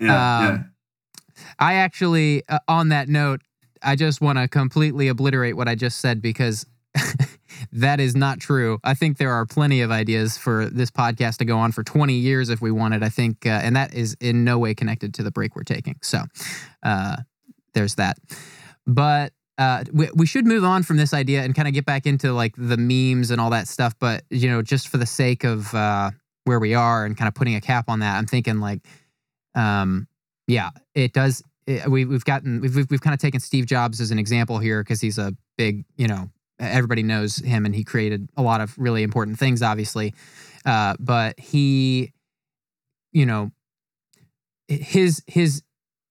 [0.00, 0.72] yeah, um,
[1.58, 3.40] I actually, uh, on that note,
[3.82, 6.66] I just want to completely obliterate what I just said because
[7.72, 8.78] that is not true.
[8.84, 12.14] I think there are plenty of ideas for this podcast to go on for 20
[12.14, 13.02] years if we wanted.
[13.02, 15.98] I think, uh, and that is in no way connected to the break we're taking.
[16.02, 16.22] So
[16.82, 17.16] uh,
[17.74, 18.18] there's that.
[18.86, 22.06] But uh, we, we should move on from this idea and kind of get back
[22.06, 23.94] into like the memes and all that stuff.
[23.98, 26.10] But, you know, just for the sake of uh,
[26.44, 28.80] where we are and kind of putting a cap on that, I'm thinking like,
[29.54, 30.08] um,
[30.46, 31.42] yeah, it does.
[31.66, 34.58] It, we, we've gotten we've we've, we've kind of taken Steve Jobs as an example
[34.58, 36.28] here because he's a big you know
[36.58, 40.14] everybody knows him and he created a lot of really important things obviously,
[40.64, 42.12] uh, but he,
[43.12, 43.50] you know,
[44.68, 45.62] his his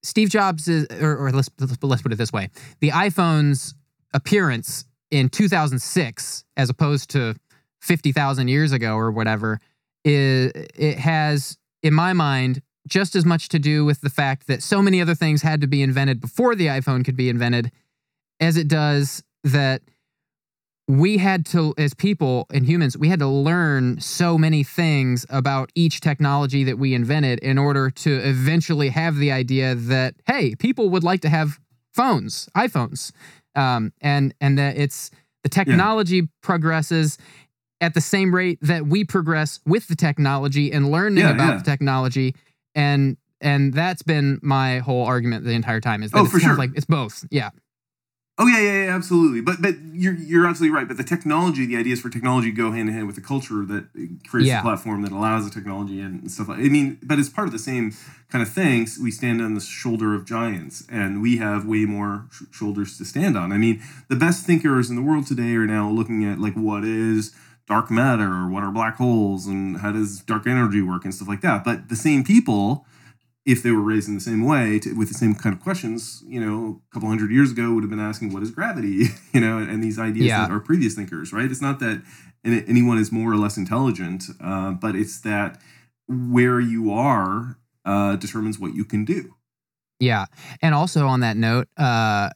[0.04, 3.76] Steve Jobs is or, or let's let's put it this way the iPhone's
[4.13, 7.36] appearance in 2006 as opposed to
[7.82, 9.60] 50,000 years ago or whatever
[10.04, 14.64] is it has in my mind just as much to do with the fact that
[14.64, 17.72] so many other things had to be invented before the iPhone could be invented
[18.40, 19.82] as it does that
[20.88, 25.72] we had to as people and humans we had to learn so many things about
[25.76, 30.90] each technology that we invented in order to eventually have the idea that hey people
[30.90, 31.60] would like to have
[31.94, 33.12] phones iphones.
[33.56, 35.12] Um, and and that it's
[35.44, 37.18] the technology progresses
[37.82, 41.58] at the same rate that we progress with the technology and learning Yeah, about yeah.
[41.58, 42.36] the technology
[42.76, 46.39] and and that's been my whole argument the entire time is that Oh, it's for
[46.39, 46.56] sure.
[46.56, 47.50] like it's both yeah
[48.38, 49.41] Oh yeah, yeah, yeah, absolutely.
[49.41, 50.88] But but you're you're absolutely right.
[50.88, 53.89] But the technology, the ideas for technology go hand in hand with the culture that
[54.28, 54.62] creates Yeah.
[54.62, 56.58] the platform that allows the technology and stuff like.
[56.60, 57.94] I mean, but it's part of the same
[58.30, 62.26] kind of things We stand on the shoulder of giants, and we have way more
[62.32, 63.52] sh- shoulders to stand on.
[63.52, 66.84] I mean, the best thinkers in the world today are now looking at like what
[66.84, 67.36] is
[67.67, 71.28] dark matter or what are black holes and how does dark energy work and stuff
[71.28, 71.63] like that.
[71.63, 72.86] But the same people
[73.43, 76.24] if they were raised in the same way to, with the same kind of questions,
[76.28, 79.41] you know, a couple hundred years ago would have been asking, "What is gravity?" You
[79.41, 80.41] know, and, and these ideas Yeah.
[80.43, 81.50] that are previous thinkers, right?
[81.50, 82.04] It's not that
[82.45, 85.60] anyone is more or less intelligent, uh, but it's that
[86.08, 89.34] where you are uh, determines what you can do.
[90.00, 90.26] yeah
[90.62, 92.30] and also on that note uh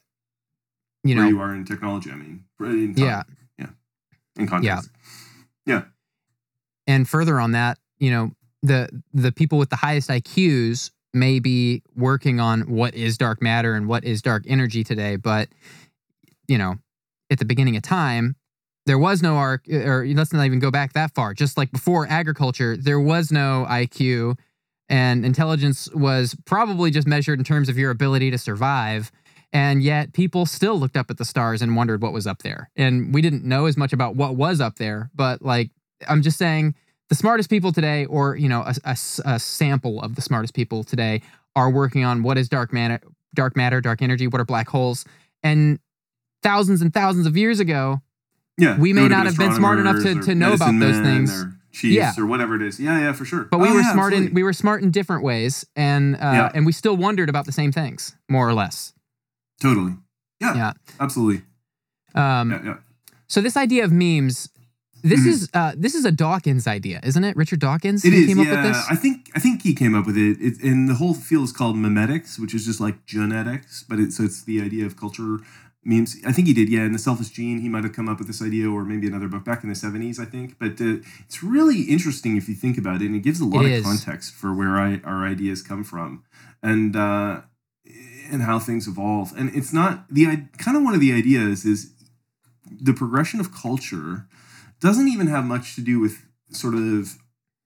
[1.04, 2.10] you where know you are in technology.
[2.12, 3.26] I mean, in time,
[3.60, 3.68] yeah
[4.38, 4.90] in context.
[6.88, 8.32] And further on that you know
[8.64, 13.74] the the people with the highest iqs may be working on what is dark matter
[13.74, 15.50] and what is dark energy today but
[16.48, 16.76] you know
[17.32, 18.36] at the beginning of time
[18.86, 21.34] there was no arc uh, or let's not even go back that far.
[21.34, 24.38] Just like before agriculture there was no iq
[24.88, 29.12] and intelligence was probably just measured in terms of your ability to survive
[29.52, 32.70] and yet people still looked up at the stars and wondered what was up there.
[32.76, 35.72] And we didn't know as much about what was up there but like
[36.08, 36.76] i'm just saying
[37.10, 38.96] the smartest people today or you know a
[39.40, 41.22] sample of the smartest people today
[41.56, 43.00] are working on what is dark matter
[43.34, 45.06] dark matter dark energy what are black holes
[45.44, 45.80] and
[46.44, 48.02] thousands and thousands of years ago
[48.58, 51.30] Yeah, We may not have been smart enough to- to know about those things.
[51.44, 52.14] or chiefs Yeah.
[52.18, 52.80] or whatever it is.
[52.80, 53.44] Yeah, yeah, for sure.
[53.52, 56.20] but we Oh, were yeah, smart in we were smart in different ways and uh,
[56.22, 56.52] Yeah.
[56.56, 58.94] and we still wondered about the same things more or less
[59.62, 59.98] totally.
[60.40, 60.74] Yeah, Yeah.
[61.02, 61.44] absolutely.
[62.14, 62.76] um, Yeah, yeah.
[63.28, 64.48] so this idea of memes
[65.12, 65.28] this Mhm.
[65.34, 68.40] is uh, this is a dawkins idea isn't it richard dawkins It who is, came
[68.40, 68.44] yeah.
[68.46, 70.36] up with this I think I think he came up with it.
[70.48, 70.56] it.
[70.70, 74.24] And the whole field is called memetics, which is just like genetics, but it, so
[74.28, 75.34] it's the idea of culture
[75.92, 76.12] memes.
[76.30, 76.84] I think he did, yeah.
[76.90, 79.28] In the Selfish Gene, he might have come up with this idea, or maybe another
[79.34, 80.48] book back in the seventies, I think.
[80.64, 83.64] But uh, it's really interesting if you think about it, and it gives a lot
[83.66, 83.84] It of is.
[83.90, 86.10] context for where I, our ideas come from,
[86.72, 87.34] and uh,
[88.32, 89.28] and how things evolve.
[89.38, 91.80] And it's not the i- kind of one of the ideas is
[92.90, 94.28] the progression of culture
[94.86, 97.18] doesn't even have much to do with sort of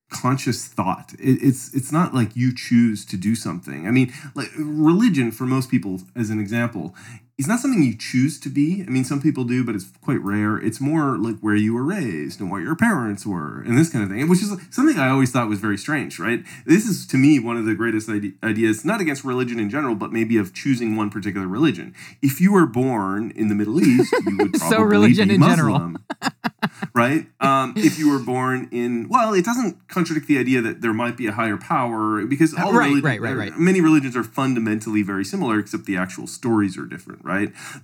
[0.09, 1.13] conscious thought.
[1.19, 3.87] It, it's it's not like you choose to do something.
[3.87, 6.95] I mean, like religion for most people, as an example,
[7.39, 8.83] is not something you choose to be.
[8.85, 10.57] I mean, some people do, but it's quite rare.
[10.57, 14.03] It's more like where you were raised and what your parents were, and this kind
[14.03, 16.19] of thing, which is something I always thought was very strange.
[16.19, 16.43] Right?
[16.65, 18.09] This is to me one of the greatest
[18.43, 21.95] ideas, not against religion in general, but maybe of choosing one particular religion.
[22.21, 25.41] If you were born in the Middle East, you would probably So religion be in
[25.41, 25.93] general.
[26.93, 27.27] Right?
[27.39, 31.17] Um, if you were born in, well, it doesn't contradict the idea that there might
[31.17, 33.57] be a higher power because all Right, religion- right, right, right.
[33.57, 37.28] Many religions are fundamentally very similar, except the actual stories are different, right?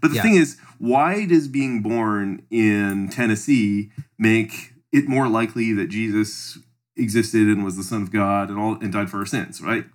[0.02, 0.22] But the Yeah.
[0.24, 6.58] thing is, why does being born in Tennessee make it more likely that Jesus
[6.98, 9.86] existed and was the Son of God and all and died for our sins, right?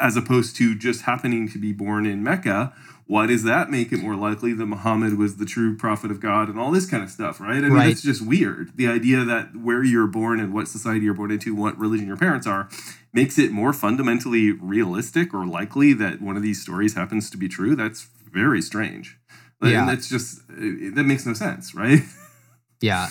[0.00, 2.72] as opposed to just happening to be born in Mecca.
[3.06, 6.48] Why does that make it more likely that Muhammad was the true prophet of God
[6.48, 7.58] and all this kind of stuff, right?
[7.58, 7.92] I mean, Right.
[7.92, 8.72] it's just weird.
[8.74, 12.16] The idea that where you're born and what society you're born into, what religion your
[12.16, 12.68] parents are,
[13.14, 17.48] makes it more fundamentally realistic or likely that one of these stories happens to be
[17.48, 17.76] true.
[17.76, 19.18] That's very strange.
[19.62, 19.80] Yeah.
[19.80, 22.00] And that's just, it- that makes no sense, right?
[22.82, 23.08] Yeah.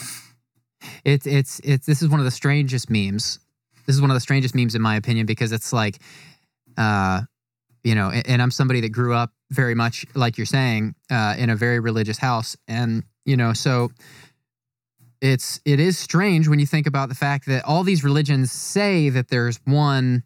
[1.03, 3.39] It's it's it's this is one of the strangest memes.
[3.87, 5.97] This is one of the strangest memes in my opinion because it's like
[6.77, 7.21] uh
[7.83, 11.33] you know, and, and I'm somebody that grew up very much like you're saying uh
[11.39, 13.89] in a very religious house and you know, so
[15.21, 19.09] it's it is strange when you think about the fact that all these religions say
[19.09, 20.21] that there's one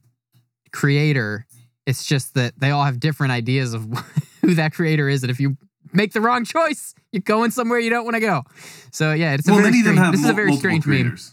[0.73, 1.45] creator.
[1.85, 3.87] It's just that they all have different ideas of
[4.49, 5.57] who that creator is and if you
[5.93, 8.43] make the wrong choice, you're going somewhere you don't want to go.
[8.91, 10.53] So yeah, it's a well, very many of them strange, have this is a very
[10.55, 10.95] strange meme.
[11.01, 11.31] creators.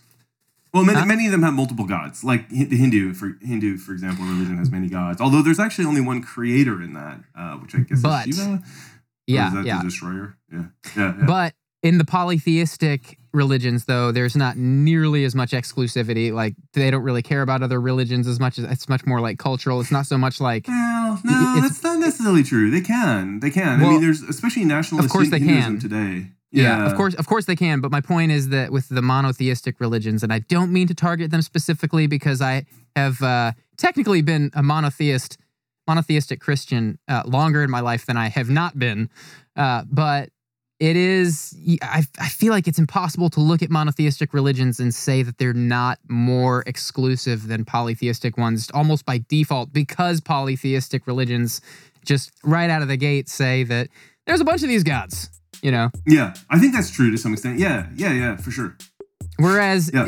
[0.74, 1.06] Well, many, Huh?
[1.06, 2.22] many of them have multiple gods.
[2.22, 5.20] Like the Hindu, for Hindu, for example, religion has many gods.
[5.22, 8.62] Although there's actually only one creator in that, uh, which I guess But- is Shiva.
[9.26, 9.78] Yeah, is that yeah.
[9.78, 10.36] the destroyer?
[10.52, 10.64] Yeah,
[10.96, 11.14] yeah.
[11.18, 11.26] yeah.
[11.26, 16.32] But in the polytheistic religions, though, there's not nearly as much exclusivity.
[16.32, 19.38] Like they don't really care about other religions as much as it's much more like
[19.38, 19.80] cultural.
[19.80, 22.70] It's not so much like well, no, it's- that's not necessarily true.
[22.70, 23.80] They can, they can.
[23.82, 25.80] I mean, there's especially nationalist course they Hinduism can.
[25.80, 26.30] today.
[26.50, 27.80] yeah, of course, of course they can.
[27.80, 31.30] But my point is that with the monotheistic religions, and I don't mean to target
[31.30, 35.38] them specifically because I have uh, technically been a monotheist,
[35.86, 39.10] monotheistic Christian uh, longer in my life than I have not been.
[39.54, 40.30] Uh, but
[40.78, 45.22] it is, I, I feel like it's impossible to look at monotheistic religions and say
[45.22, 51.62] that they're not more exclusive than polytheistic ones, almost by default, because polytheistic religions
[52.06, 53.88] just right out of the gate say that
[54.26, 55.30] there's a bunch of these gods.
[55.62, 57.58] You know, Yeah, I think that's true to some extent.
[57.58, 58.76] Yeah, yeah, yeah, for sure.
[59.38, 60.06] Whereas Yeah,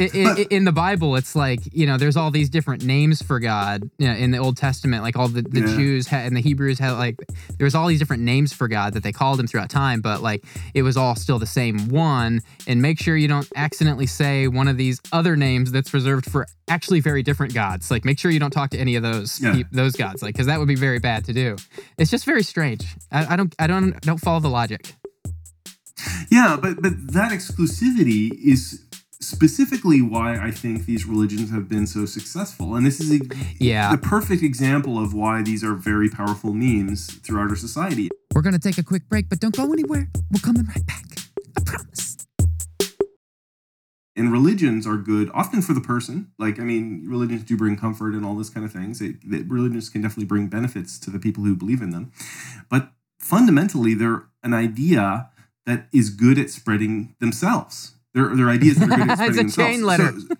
[0.50, 3.90] in the Bible, it's like you know, there's all these different names for God.
[3.98, 5.66] You know, in the Old Testament, like all the, the Yeah.
[5.76, 7.16] Jews had, and the Hebrews had like
[7.58, 10.44] there's all these different names for God that they called him throughout time, but like
[10.72, 12.40] it was all still the same one.
[12.66, 16.46] And make sure you don't accidentally say one of these other names that's reserved for
[16.68, 17.90] actually very different gods.
[17.90, 19.62] Like make sure you don't talk to any of those Yeah.
[19.72, 21.56] those gods, like because that would be very bad to do.
[21.98, 22.86] It's just very strange.
[23.12, 24.94] I, I don't I don't don't follow the logic.
[26.30, 28.84] Yeah, but but that exclusivity is
[29.20, 32.74] specifically why I think these religions have been so successful.
[32.76, 33.20] And this is a,
[33.58, 33.90] Yeah.
[33.90, 38.08] the perfect example of why these are very powerful memes throughout our society.
[38.34, 40.08] We're gonna take a quick break, but don't go anywhere.
[40.30, 41.04] We're coming right back.
[41.56, 42.16] I promise.
[44.14, 46.32] And religions are good often for the person.
[46.38, 49.00] Like, I mean, religions do bring comfort and all this kind of things.
[49.00, 52.10] It, that religions can definitely bring benefits to the people who believe in them.
[52.68, 55.30] But fundamentally, they're an idea
[55.66, 57.92] that is good at spreading themselves.
[58.18, 59.84] They're, they're ideas that are good at It's spreading a chain themselves.
[59.84, 60.20] letter.
[60.20, 60.36] So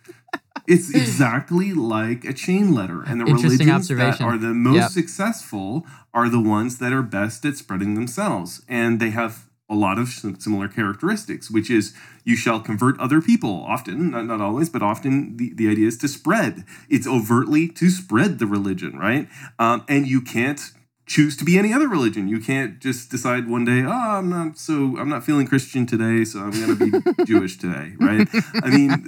[0.67, 3.03] it's exactly like a chain letter.
[3.03, 4.91] And the religions that are the most Yep.
[4.91, 8.63] successful are the ones that are best at spreading themselves.
[8.69, 13.65] And they have a lot of similar characteristics, which is you shall convert other people.
[13.69, 16.65] Often, not, not always, but often the, the idea is to spread.
[16.89, 19.29] It's overtly to spread the religion, right?
[19.59, 20.61] Um, and you can't
[21.09, 22.29] choose to be any other religion.
[22.29, 26.25] You can't just decide one day, oh, I'm not so I'm not feeling Christian today,
[26.25, 28.29] so I'm going to be Jewish today, right?
[28.63, 29.05] I mean,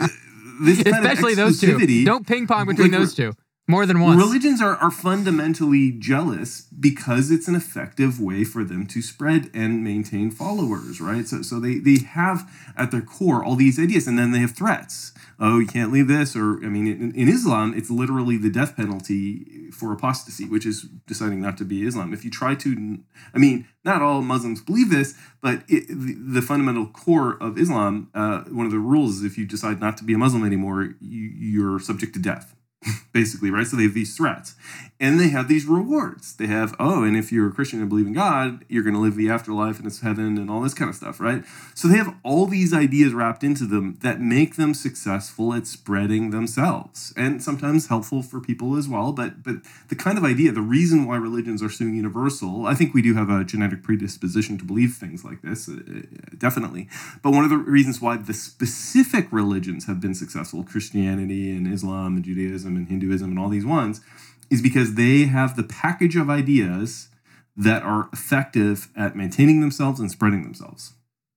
[0.62, 2.04] this kind Especially of those two.
[2.04, 3.34] Don't ping pong between like, those two
[3.70, 4.20] more than once.
[4.20, 9.84] Religions are, are fundamentally jealous because it's an effective way for them to spread and
[9.84, 11.26] maintain followers, right?
[11.26, 14.50] So, so they, they have at their core all these ideas, and then they have
[14.50, 15.12] threats.
[15.42, 18.76] Oh, you can't leave this, or I mean, in, in Islam, it's literally the death
[18.76, 22.12] penalty for apostasy, which is deciding not to be Islam.
[22.12, 22.98] If you try to,
[23.34, 28.10] I mean, not all Muslims believe this, but it, the, the fundamental core of Islam,
[28.14, 30.94] uh, one of the rules is if you decide not to be a Muslim anymore,
[31.00, 32.54] you, you're subject to death
[33.12, 33.66] basically, right?
[33.66, 34.54] So they have these threats.
[34.98, 36.36] And they have these rewards.
[36.36, 39.00] They have, oh, and if you're a Christian and believe in God, you're going to
[39.00, 41.42] live the afterlife and it's heaven and all this kind of stuff, right?
[41.74, 46.30] So they have all these ideas wrapped into them that make them successful at spreading
[46.30, 49.12] themselves and sometimes helpful for people as well.
[49.12, 49.56] But, but
[49.88, 53.14] the kind of idea, the reason why religions are so universal, I think we do
[53.14, 56.02] have a genetic predisposition to believe things like this, uh, uh,
[56.36, 56.88] definitely.
[57.22, 62.16] But one of the reasons why the specific religions have been successful, Christianity and Islam
[62.16, 64.00] and Judaism and Hinduism and all these ones,
[64.50, 67.08] is because they have the package of ideas
[67.56, 70.94] that are effective at maintaining themselves and spreading themselves.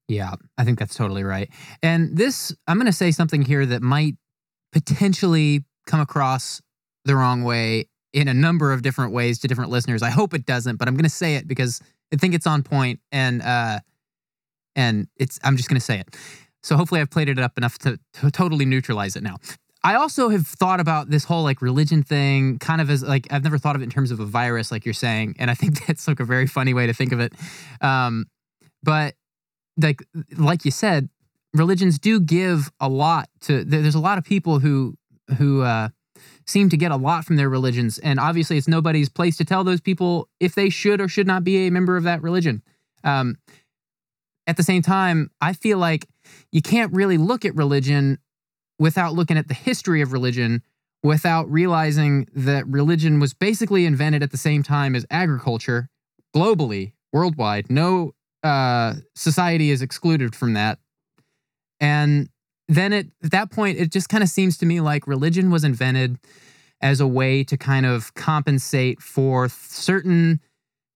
[0.07, 1.49] Yeah, I think that's totally right.
[1.81, 4.15] And this, I'm going to say something here that might
[4.71, 6.61] potentially come across
[7.05, 10.01] the wrong way in a number of different ways to different listeners.
[10.01, 11.81] I hope it doesn't, but I'm going to say it because
[12.13, 13.79] I think it's on point and uh
[14.75, 16.15] and it's I'm just going to say it.
[16.61, 19.37] So hopefully I've played it up enough to, to totally neutralize it now.
[19.83, 23.43] I also have thought about this whole like religion thing kind of as like I've
[23.43, 25.85] never thought of it in terms of a virus, like you're saying, and I think
[25.87, 27.33] that's like a very funny way to think of it.
[27.81, 28.27] Um,
[28.81, 29.15] but
[29.77, 30.03] like
[30.37, 31.09] like you said,
[31.53, 33.63] religions do give a lot to.
[33.63, 34.95] There's a lot of people who
[35.37, 35.89] who uh,
[36.47, 39.63] seem to get a lot from their religions, and obviously it's nobody's place to tell
[39.63, 42.61] those people if they should or should not be a member of that religion.
[43.03, 43.37] Um,
[44.47, 46.07] at the same time, I feel like
[46.51, 48.17] you can't really look at religion
[48.83, 50.61] without looking at the history of religion,
[51.03, 55.87] without realizing that religion was basically invented at the same time as agriculture
[56.35, 57.71] globally, worldwide.
[57.71, 58.11] No
[58.43, 60.79] uh, society is excluded from that.
[61.79, 62.27] And
[62.67, 65.63] then it, at that point, it just kind of seems to me like religion was
[65.63, 66.19] invented
[66.81, 70.41] as a way to kind of compensate for certain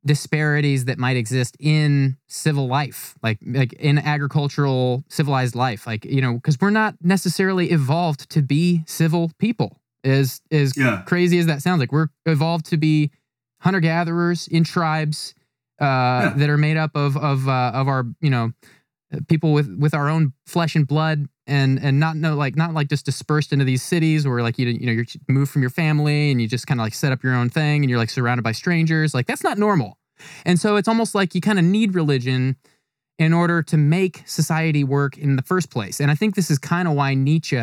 [0.07, 6.21] disparities that might exist in civil life like like in agricultural civilized life like you
[6.21, 11.03] know because we're not necessarily evolved to be civil people as as Yeah.
[11.05, 13.11] crazy as that sounds like we're evolved to be
[13.61, 15.35] hunter gatherers in tribes
[15.79, 18.51] uh that are made up of of uh, of our you know
[19.27, 22.89] people with with our own flesh and blood and and not no like not like
[22.89, 26.31] just dispersed into these cities where like you you know you're moved from your family
[26.31, 28.43] and you just kind of like set up your own thing and you're like surrounded
[28.43, 29.96] by strangers like that's not normal
[30.45, 32.55] and so it's almost like you kind of need religion
[33.19, 36.57] in order to make society work in the first place and i think this is
[36.59, 37.59] kind of why nietzsche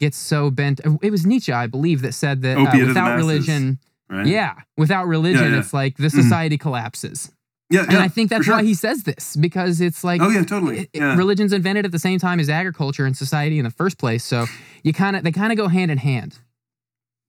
[0.00, 3.16] gets so bent it was nietzsche i believe that said that uh, of the without
[3.16, 3.78] religion
[4.10, 4.26] Right?
[4.26, 5.58] yeah without religion yeah.
[5.58, 6.22] it's like the Mhm.
[6.22, 7.30] society collapses
[7.70, 7.82] Yeah.
[7.82, 8.54] and yeah, i think that's sure.
[8.56, 10.88] why he says this because it's like Oh yeah, totally.
[10.92, 14.24] it- religion's invented at the same time as agriculture and society in the first place
[14.24, 14.46] so
[14.82, 16.38] you kind of they kind of go hand in hand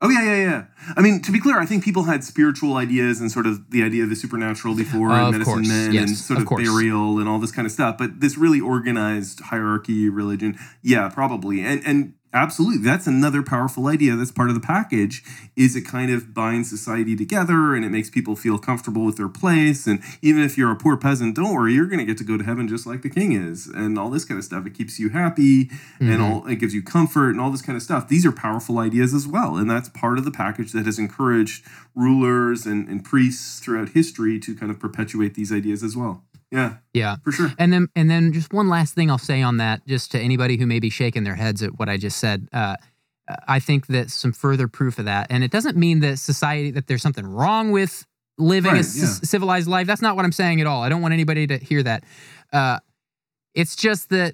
[0.02, 0.66] Oh yeah, yeah, yeah.
[0.95, 3.84] I mean, to be clear, I think people had spiritual ideas and sort of the
[3.84, 6.58] idea of the supernatural before, Of and medicine course, men, yes, and sort of of,
[6.58, 7.97] burial and all this kind of stuff.
[7.97, 14.15] But this really organized hierarchy religion, yeah, probably, and and absolutely, that's another powerful idea.
[14.15, 15.23] That's part of the package.
[15.55, 19.27] Is it kind of binds society together and it makes people feel comfortable with their
[19.30, 19.88] place.
[19.88, 22.38] And even if you're a poor peasant, don't worry, you're going to get to go
[22.38, 24.65] to heaven just like the king is, and all this kind of stuff.
[24.65, 25.69] It keeps you happy
[25.99, 26.21] and Mhm.
[26.21, 28.07] all it gives you comfort and all this kind of stuff.
[28.07, 31.65] These are powerful ideas as well, and that's part of the package that has encouraged
[31.95, 36.23] rulers and, and priests throughout history to kind of perpetuate these ideas as well.
[36.52, 37.52] Yeah, yeah for sure.
[37.60, 40.58] And then, and then, just one last thing I'll say on that, just to anybody
[40.58, 42.47] who may be shaking their heads at what I just said.
[42.52, 42.76] Uh,
[43.47, 46.88] I think that some further proof of that, and it doesn't mean that society that
[46.88, 48.08] there's something wrong with
[48.39, 49.06] living a Right, c- yeah.
[49.22, 49.86] civilized life.
[49.86, 50.82] That's not what I'm saying at all.
[50.82, 52.04] I don't want anybody to hear that.
[52.52, 52.80] Uh,
[53.54, 54.34] it's just that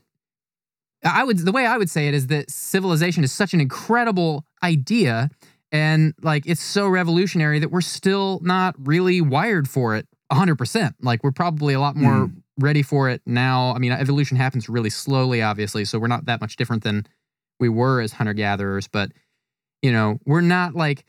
[1.04, 4.46] I would the way I would say it is that civilization is such an incredible
[4.64, 5.30] idea,
[5.72, 10.94] and like it's so revolutionary that we're still not really wired for it 100%.
[11.02, 12.30] Like we're probably a lot more
[12.60, 13.74] ready for it now.
[13.74, 17.06] I mean, evolution happens really slowly, obviously, so we're not that much different than
[17.60, 19.12] we were as hunter gatherers, but
[19.82, 21.06] you know, we're not like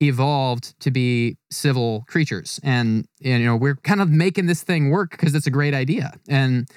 [0.00, 2.60] evolved to be civil creatures.
[2.62, 5.74] And, and you know, we're kind of making this thing work because it's a great
[5.74, 6.12] idea.
[6.28, 6.68] And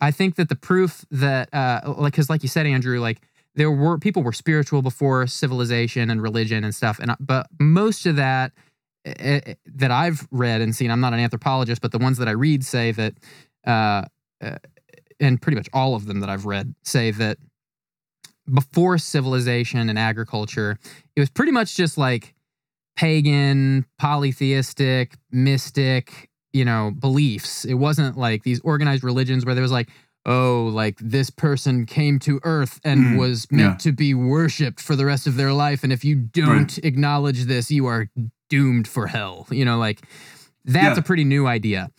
[0.00, 3.20] I think that the proof that uh like cuz like you said Andrew, like
[3.56, 8.06] there were people were spiritual before civilization and religion and stuff and I- but most
[8.06, 8.52] of that
[9.04, 12.64] that I've read and seen, I'm not an anthropologist, but the ones that I read
[12.64, 13.14] say that,
[13.66, 14.02] uh,
[14.42, 14.58] uh,
[15.20, 17.38] and pretty much all of them that I've read say that
[18.52, 20.78] before civilization and agriculture,
[21.16, 22.34] it was pretty much just like
[22.96, 27.64] pagan, polytheistic, mystic, you know, beliefs.
[27.64, 29.88] It wasn't like these organized religions where there was like,
[30.26, 33.16] oh, like this person came to earth and Mhm.
[33.18, 33.76] was meant Yeah.
[33.90, 35.84] to be worshipped for the rest of their life.
[35.84, 38.08] And if you don't acknowledge this, you are
[38.48, 39.46] doomed for hell.
[39.50, 40.02] You know, like
[40.64, 41.00] that's Yeah.
[41.00, 41.90] a pretty new idea.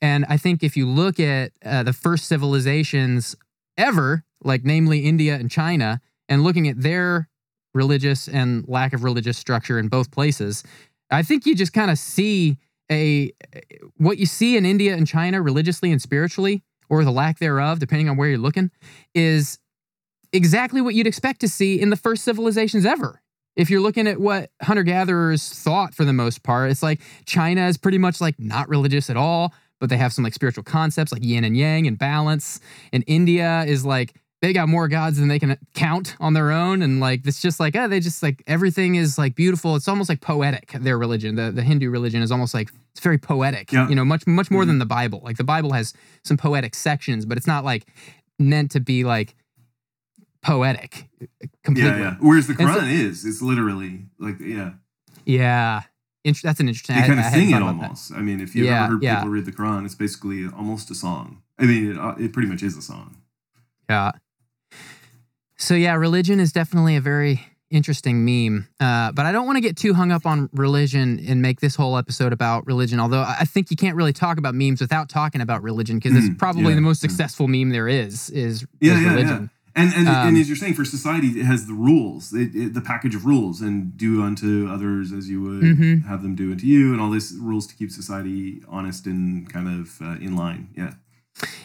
[0.00, 3.34] And I think if you look at uh, the first civilizations
[3.76, 7.28] ever, like namely India and China, and looking at their
[7.74, 10.62] religious and lack of religious structure in both places,
[11.10, 12.58] I think you just kind of see
[12.90, 13.32] a
[13.96, 18.08] what you see in India and China religiously and spiritually, or the lack thereof, depending
[18.08, 18.70] on where you're looking,
[19.14, 19.58] is
[20.32, 23.20] exactly what you'd expect to see in the first civilizations ever.
[23.58, 27.66] If you're looking at what hunter gatherers thought for the most part, it's like China
[27.66, 31.12] is pretty much like not religious at all, but they have some like spiritual concepts
[31.12, 32.60] like yin and yang and balance.
[32.92, 36.82] And India is like they got more gods than they can count on their own.
[36.82, 39.74] And like it's just like, oh, they just like everything is like beautiful.
[39.74, 41.34] It's almost like poetic, their religion.
[41.34, 43.72] The the Hindu religion is almost like it's very poetic.
[43.72, 43.88] Yeah.
[43.88, 44.66] You know, much much more Mhm.
[44.68, 45.20] than the Bible.
[45.24, 45.92] Like the Bible has
[46.22, 47.86] some poetic sections, but it's not like
[48.38, 49.34] meant to be like
[50.42, 51.08] poetic
[51.64, 51.90] completely.
[51.90, 52.14] Yeah, yeah.
[52.20, 54.72] Whereas the And so- Quran is, it's literally like, yeah,
[55.24, 55.82] Yeah.
[56.24, 56.96] Int- that's an interesting.
[56.96, 58.12] they I- kind I of sing it almost.
[58.12, 59.16] I mean, if you've Yeah, ever heard yeah.
[59.16, 61.42] people read the Quran, it's basically almost a song.
[61.58, 63.16] I mean, it, uh, it pretty much is a song.
[63.88, 64.12] Yeah.
[65.56, 68.66] So yeah, religion is definitely a very interesting meme.
[68.80, 71.74] Uh, but I don't want to get too hung up on religion and make this
[71.74, 73.00] whole episode about religion.
[73.00, 76.28] Although I think you can't really talk about memes without talking about religion because it's
[76.28, 78.30] Mm, probably yeah, the most successful meme there is.
[78.30, 79.50] Is, Yeah, is yeah, religion.
[79.78, 82.74] And and, Um, and as you're saying, for society, it has the rules, it, it,
[82.74, 86.04] the package of rules, and do unto others as you would Mhm.
[86.06, 89.68] have them do unto you, and all these rules to keep society honest and kind
[89.68, 90.68] of uh, in line.
[90.76, 90.94] Yeah.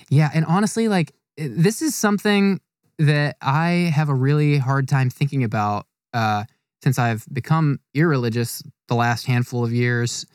[0.10, 2.60] Yeah, and honestly, like this is something
[3.00, 6.44] that I have a really hard time thinking about uh,
[6.84, 10.28] since I've become irreligious the last handful of years.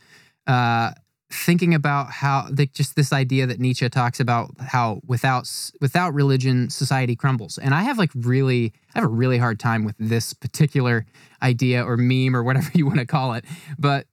[0.46, 0.90] Uh,
[1.30, 5.50] thinking about how the, just this idea that Nietzsche talks about how without
[5.80, 9.84] without religion society crumbles, and I have like really I have a really hard time
[9.84, 11.06] with this particular
[11.42, 13.44] idea or meme or whatever you want to call it,
[13.78, 14.06] but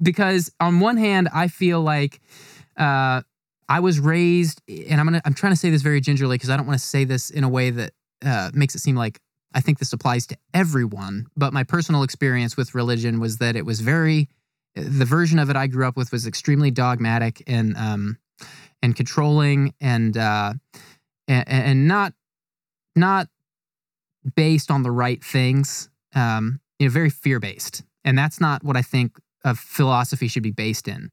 [0.00, 2.20] because on one hand I feel like.
[2.76, 3.22] Uh,
[3.68, 6.58] I was raised, and I'm gonna I'm trying to say this very gingerly because I
[6.58, 7.92] don't want to say this in a way that
[8.22, 9.20] uh, makes it seem like
[9.54, 11.26] I think this applies to everyone.
[11.36, 14.28] But my personal experience with religion was that it was very
[14.74, 18.18] the version of it I grew up with was extremely dogmatic and um,
[18.82, 20.54] and controlling and uh,
[21.28, 22.14] and, and not
[22.96, 23.28] not
[24.34, 25.88] based on the right things.
[26.14, 30.42] Um, you know, very fear based, and that's not what I think a philosophy should
[30.42, 31.10] be based in.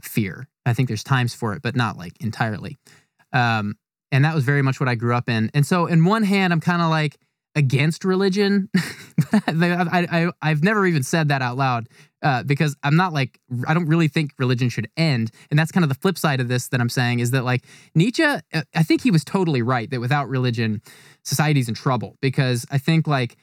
[0.00, 0.48] Fear.
[0.64, 2.78] I think there's times for it, but not like entirely.
[3.32, 3.76] Um,
[4.10, 5.50] and that was very much what I grew up in.
[5.54, 7.16] And so, in one hand, I'm kind of like
[7.54, 8.68] against religion.
[9.32, 11.88] I, I, I've never even said that out loud
[12.22, 15.30] uh, because I'm not like, I don't really think religion should end.
[15.50, 17.64] And that's kind of the flip side of this that I'm saying is that like
[17.94, 18.40] Nietzsche, uh,
[18.74, 20.82] I think he was totally right that without religion,
[21.24, 22.16] society's in trouble.
[22.20, 23.36] Because I think like,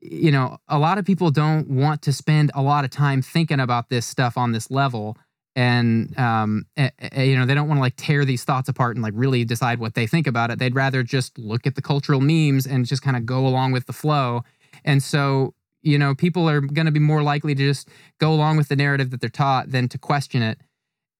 [0.00, 3.60] you know, a lot of people don't want to spend a lot of time thinking
[3.60, 5.16] about this stuff on this level.
[5.54, 8.94] And um, eh, eh, you know they don't want to like tear these thoughts apart
[8.94, 10.58] and like really decide what they think about it.
[10.58, 13.86] They'd rather just look at the cultural memes and just kind of go along with
[13.86, 14.42] the flow.
[14.84, 18.56] And so you know people are going to be more likely to just go along
[18.56, 20.58] with the narrative that they're taught than to question it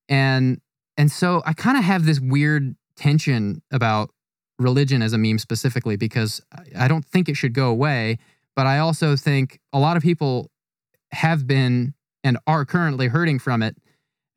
[0.08, 0.60] and
[0.96, 4.10] and so i kind of have this weird tension about
[4.58, 6.40] religion as a meme specifically because
[6.74, 8.18] I- don't think it should go away
[8.54, 10.50] but i also think a lot of people
[11.12, 11.94] have been
[12.24, 13.76] and are currently hurting from it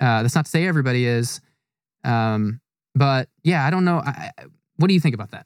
[0.02, 1.42] uh, that's not to say everybody is,
[2.06, 2.62] um,
[2.96, 3.98] but yeah, I don't know.
[4.06, 4.32] I-
[4.78, 5.46] what do you think about that?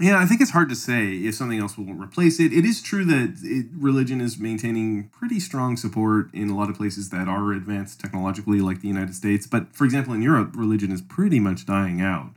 [0.00, 2.52] Yeah, I think it's hard to say if something else will replace it.
[2.52, 6.76] It is true that it, religion is maintaining pretty strong support in a lot of
[6.76, 9.46] places that are advanced technologically, like the United States.
[9.46, 12.30] But for example, in Europe, religion is pretty much dying out.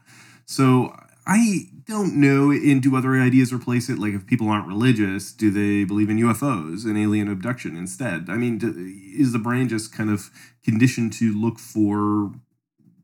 [0.45, 2.51] So I don't know.
[2.51, 3.99] And do other ideas replace it?
[3.99, 8.27] Like if people aren't religious, do they believe in UFOs and alien abduction instead?
[8.29, 8.73] I mean, do,
[9.17, 10.31] is the brain just kind of
[10.63, 12.33] conditioned to look for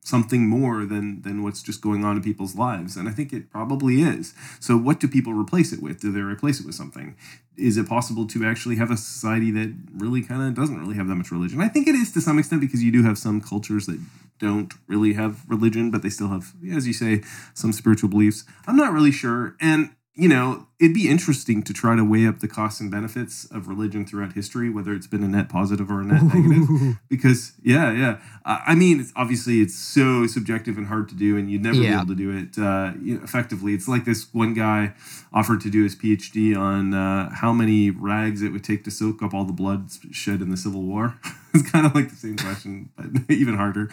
[0.07, 2.95] something more than than what's just going on in people's lives.
[2.95, 4.33] And i think it probably is.
[4.59, 5.99] So what do people replace it with?
[5.99, 7.15] Do they replace it with something?
[7.57, 11.07] Is it possible to actually have a society that really kind of doesn't really have
[11.09, 11.59] that much religion?
[11.59, 13.99] I think it is to some extent because you do have some cultures that
[14.39, 17.21] don't really have religion but they still have as you say
[17.53, 18.45] some spiritual beliefs.
[18.65, 19.57] I'm not really sure.
[19.59, 23.45] And you know it'd be interesting to try to weigh up the costs and benefits
[23.51, 26.97] of religion throughout history whether it's been a net positive or a net negative.
[27.09, 28.19] Because yeah yeah.
[28.45, 31.77] Uh, i mean it's, obviously it's so subjective and hard to do and you'd never
[31.77, 31.89] Yeah.
[31.89, 33.73] be able to do it uh, you know, effectively.
[33.73, 34.93] It's like this one guy
[35.31, 39.21] offered to do his phd on uh, how many rags it would take to soak
[39.21, 41.05] up all the blood shed in the civil war.
[41.53, 43.07] It's kind of like the same question but
[43.43, 43.89] even harder.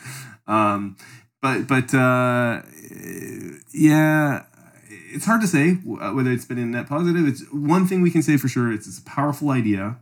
[0.46, 0.96] Um,
[1.40, 2.60] but but uh,
[3.72, 4.44] yeah
[5.14, 8.10] it's hard to say uh, whether it's been in net positive it's one thing we
[8.10, 9.96] can say for sure it's, it's a powerful idea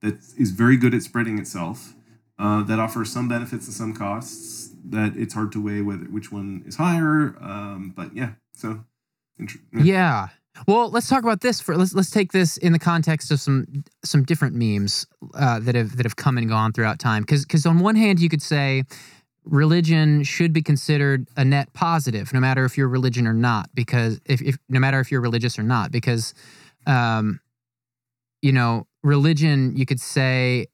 [0.00, 1.94] that is very good at spreading itself
[2.38, 6.30] uh, that offers some benefits and some costs that it's hard to weigh whether which
[6.30, 8.84] one is higher um, but yeah so
[9.38, 10.28] inter- Yeah.
[10.66, 13.84] Well, let's talk about this for let's let's take this in the context of some
[14.02, 17.24] some different memes uh, that have that have come and gone throughout time.
[17.24, 18.84] Because because on one hand, you could say
[19.46, 23.70] religion should be considered a net positive, no matter if you're religion or not.
[23.74, 26.34] Because if, if no matter if you're religious or not, because
[26.86, 27.40] um,
[28.42, 30.66] you know, religion you could say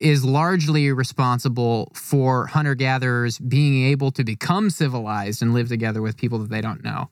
[0.00, 6.16] is largely responsible for hunter gatherers being able to become civilized and live together with
[6.16, 7.08] people that they don't know.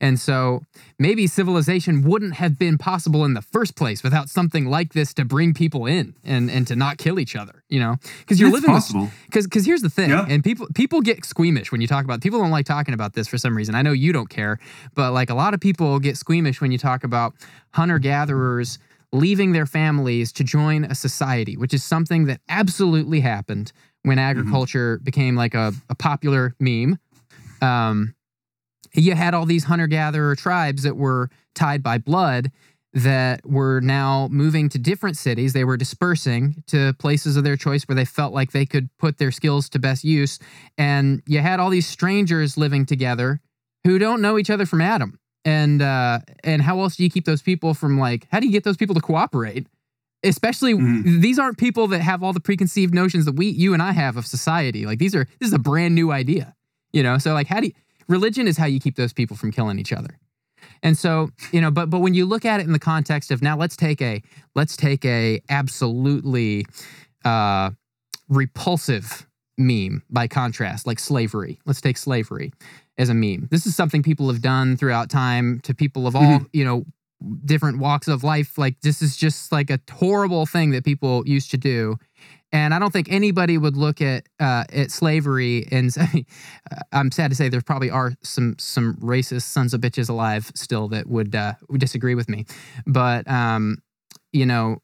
[0.00, 0.62] And so
[0.98, 5.24] maybe civilization wouldn't have been possible in the first place without something like this to
[5.24, 7.96] bring people in and, and to not kill each other, you know?
[8.20, 10.26] Because you're it's living possible because because here's the thing, Yeah.
[10.28, 13.26] and people people get squeamish when you talk about people don't like talking about this
[13.26, 13.74] for some reason.
[13.74, 14.58] I know you don't care,
[14.94, 17.34] but like a lot of people get squeamish when you talk about
[17.70, 18.78] hunter gatherers
[19.12, 25.00] leaving their families to join a society, which is something that absolutely happened when agriculture
[25.02, 26.98] became like a, a popular meme.
[27.60, 28.14] Um,
[28.92, 32.50] you had all these hunter gatherer tribes that were tied by blood
[32.92, 35.52] that were now moving to different cities.
[35.52, 39.18] They were dispersing to places of their choice where they felt like they could put
[39.18, 40.38] their skills to best use.
[40.78, 43.40] And you had all these strangers living together
[43.84, 45.18] who don't know each other from Adam.
[45.46, 48.26] And uh, and how else do you keep those people from like?
[48.32, 49.68] How do you get those people to cooperate?
[50.24, 51.22] Especially Mhm.
[51.22, 54.16] these aren't people that have all the preconceived notions that we, you and I have
[54.16, 54.84] of society.
[54.86, 56.56] Like these are this is a brand new idea,
[56.92, 57.16] you know.
[57.18, 57.72] So like, how do you,
[58.08, 60.18] religion is how you keep those people from killing each other.
[60.82, 63.40] And so, you know, but but when you look at it in the context of
[63.40, 64.22] now, let's take a
[64.56, 66.66] let's take a absolutely
[67.24, 67.70] uh,
[68.28, 69.28] repulsive
[69.58, 71.60] meme by contrast, like slavery.
[71.66, 72.52] Let's take slavery
[72.98, 73.48] as a meme.
[73.50, 76.84] This is something people have done throughout time to people of all you know
[77.44, 78.58] different walks of life.
[78.58, 81.96] Like this is just like a horrible thing that people used to do.
[82.52, 86.26] And I don't think anybody would look at uh, at slavery and say,
[86.92, 90.88] I'm sad to say there probably are some some racist sons of bitches alive still
[90.88, 92.46] that would uh, would disagree with me,
[92.86, 93.78] but um,
[94.32, 94.78] you know,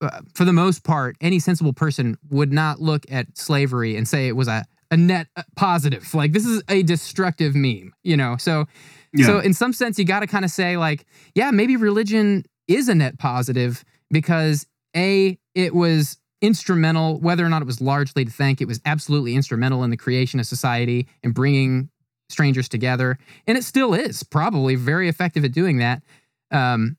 [0.00, 4.26] uh, for the most part, any sensible person would not look at slavery and say
[4.26, 6.14] it was a a net uh, positive.
[6.14, 8.36] Like this is a destructive meme, you know.
[8.36, 8.66] So
[9.12, 9.26] Yeah.
[9.26, 12.88] so in some sense, you got to kind of say like, yeah, maybe religion is
[12.88, 18.30] a net positive because a it was instrumental, whether or not it was largely to
[18.30, 21.88] thank, it was absolutely instrumental in the creation of society and bringing
[22.28, 26.02] strangers together, and it still is probably very effective at doing that.
[26.50, 26.96] Um,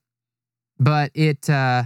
[0.80, 1.84] but it, uh,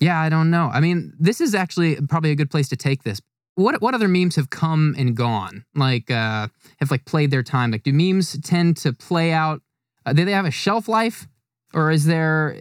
[0.00, 0.70] yeah, I don't know.
[0.72, 3.20] I mean, this is actually probably a good place to take this.
[3.56, 5.64] What what other memes have come and gone?
[5.74, 6.48] Like uh,
[6.78, 7.70] have like played their time?
[7.70, 9.62] Like do memes tend to play out?
[10.04, 11.26] Uh, do they have a shelf life,
[11.74, 12.56] or is there?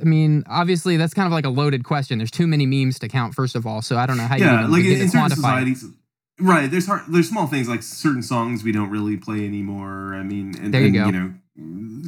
[0.00, 2.18] I mean, obviously that's kind of like a loaded question.
[2.18, 3.34] There's too many memes to count.
[3.34, 5.04] First of all, so I don't know how you yeah, even like begin in, to
[5.04, 5.34] in certain quantify.
[5.34, 5.84] societies,
[6.40, 6.70] right?
[6.70, 10.14] There's hard, there's small things like certain songs we don't really play anymore.
[10.14, 11.06] I mean, and, There you and, go.
[11.06, 11.34] you know,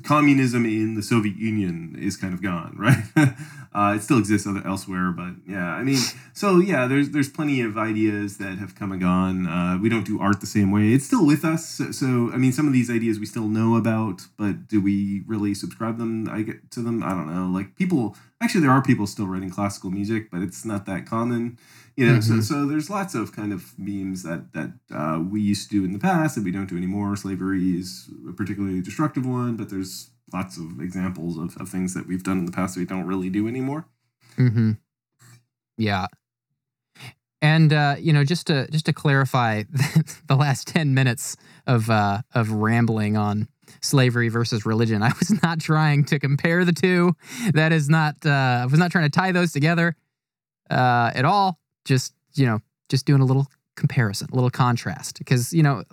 [0.04, 3.34] communism in the Soviet Union is kind of gone, right?
[3.74, 5.98] uh, it still exists other, elsewhere, but yeah, I mean,
[6.32, 9.46] so yeah, there's there's plenty of ideas that have come and gone.
[9.46, 10.92] Uh, we don't do art the same way.
[10.92, 11.66] It's still with us.
[11.66, 15.22] So, so I mean, some of these ideas we still know about, but do we
[15.26, 16.28] really subscribe them?
[16.30, 17.02] I get to them.
[17.02, 17.46] I don't know.
[17.46, 21.58] Like people, actually, there are people still writing classical music, but it's not that common.
[21.96, 22.42] You know, so, Mhm.
[22.42, 25.92] so there's lots of kind of memes that that uh, we used to do in
[25.92, 27.14] the past that we don't do anymore.
[27.16, 32.06] Slavery is a particularly destructive one, but there's lots of examples of, of things that
[32.06, 33.86] we've done in the past that we don't really do anymore.
[34.38, 34.72] Mm-hmm.
[35.76, 36.06] Yeah.
[37.42, 39.62] And uh, you know, just to just to clarify,
[40.26, 41.36] the last ten minutes
[41.66, 43.48] of uh, of rambling on
[43.82, 47.14] slavery versus religion, I was not trying to compare the two.
[47.54, 48.16] That is not.
[48.24, 49.96] Uh, I was not trying to tie those together
[50.70, 51.58] uh, at all.
[51.84, 55.84] Just you know, just doing a little comparison, a little contrast, because you know,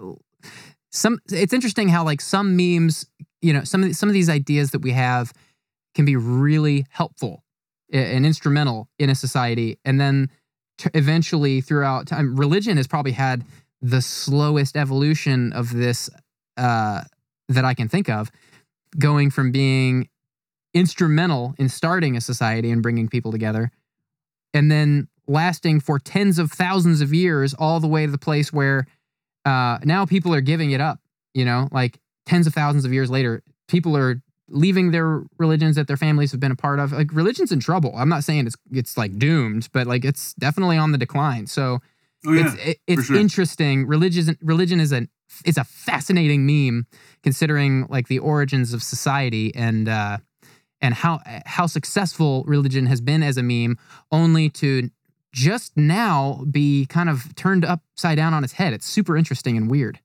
[0.91, 1.19] some.
[1.31, 3.05] It's interesting how like some memes,
[3.41, 5.33] you know, some of some of these ideas that we have
[5.95, 7.43] can be really helpful
[7.91, 10.29] and instrumental in a society and then
[10.77, 13.43] t- eventually throughout time religion has probably had
[13.81, 16.09] the slowest evolution of this
[16.57, 17.01] uh,
[17.47, 18.29] that i can think of
[18.99, 20.07] going from being
[20.73, 23.71] instrumental in starting a society and bringing people together
[24.53, 28.51] and then lasting for tens of thousands of years all the way to the place
[28.53, 28.88] where
[29.45, 30.99] uh, now people are giving it up
[31.34, 35.88] you know like tens of thousands of years later people are leaving their religions that
[35.88, 36.91] their families have been a part of.
[36.91, 37.93] Like religion's in trouble.
[37.95, 41.47] I'm not saying it's it's like doomed, but like it's definitely on the decline.
[41.47, 41.80] So
[42.25, 43.17] Oh yeah, it's it, it's sure.
[43.17, 43.88] interesting.
[43.88, 45.07] Religion religion is a
[45.45, 46.88] it's a fascinating meme
[47.23, 50.17] considering like the origins of society and uh
[50.82, 53.78] and how how successful religion has been as a meme
[54.11, 54.89] only to
[55.38, 58.73] just now be kind of turned upside down on its head.
[58.73, 59.99] It's super interesting and weird.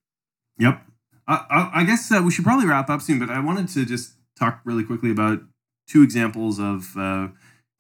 [0.59, 0.83] Yep.
[1.27, 3.87] I, I, I guess uh, we should probably wrap up soon, but I wanted to
[3.87, 5.41] just talk really quickly about
[5.89, 7.29] two examples of uh,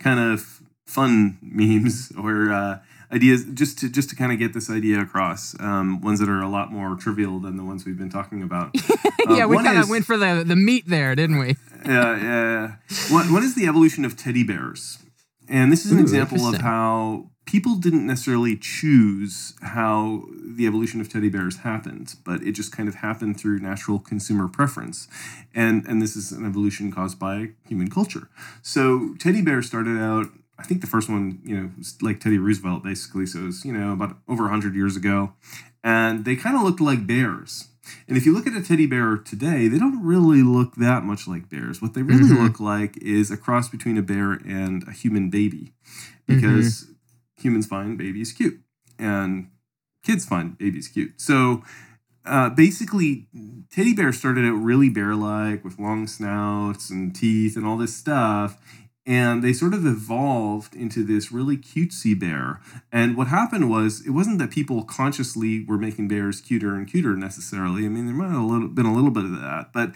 [0.00, 2.78] kind of fun memes or uh,
[3.12, 5.55] ideas, just to just to kind of get this idea across.
[5.61, 8.74] Um, ones that are a lot more trivial than the ones we've been talking about.
[9.24, 11.50] Uh, yeah, we kind of went for the the meat there, didn't we?
[11.86, 12.76] yeah, yeah.
[12.90, 13.14] yeah.
[13.14, 14.98] One, one the evolution of teddy bears.
[15.48, 21.01] And this is an Ooh, example of how people didn't necessarily choose how the evolution
[21.01, 25.09] of teddy bears happened, but it just kind of happened through natural consumer preference.
[25.55, 28.28] And, and this is an evolution caused by human culture.
[28.62, 30.26] So teddy bears started out,
[30.59, 33.26] I think the first one, you know, was like Teddy Roosevelt, basically.
[33.26, 35.32] So it was, you know, about over 100 years ago.
[35.82, 37.68] And they kind of looked like bears.
[38.07, 41.26] And if you look at a teddy bear today, they don't really look that much
[41.26, 41.82] like bears.
[41.82, 42.40] What they really Mhm.
[42.40, 45.72] look like is a cross between a bear and a human baby,
[46.26, 46.91] because
[47.43, 48.61] humans find babies cute
[48.99, 49.51] and
[50.03, 51.20] kids find babies cute.
[51.20, 51.62] So
[52.24, 53.26] uh, basically,
[53.70, 57.97] teddy bears started out really bear like with long snouts and teeth and all this
[57.97, 58.61] stuff.
[59.05, 62.61] And they sort of evolved into this really cutesy bear.
[62.93, 67.16] And what happened was, it wasn't that people consciously were making bears cuter and cuter
[67.16, 67.84] necessarily.
[67.84, 69.90] I mean, there might have been a little bit of that, but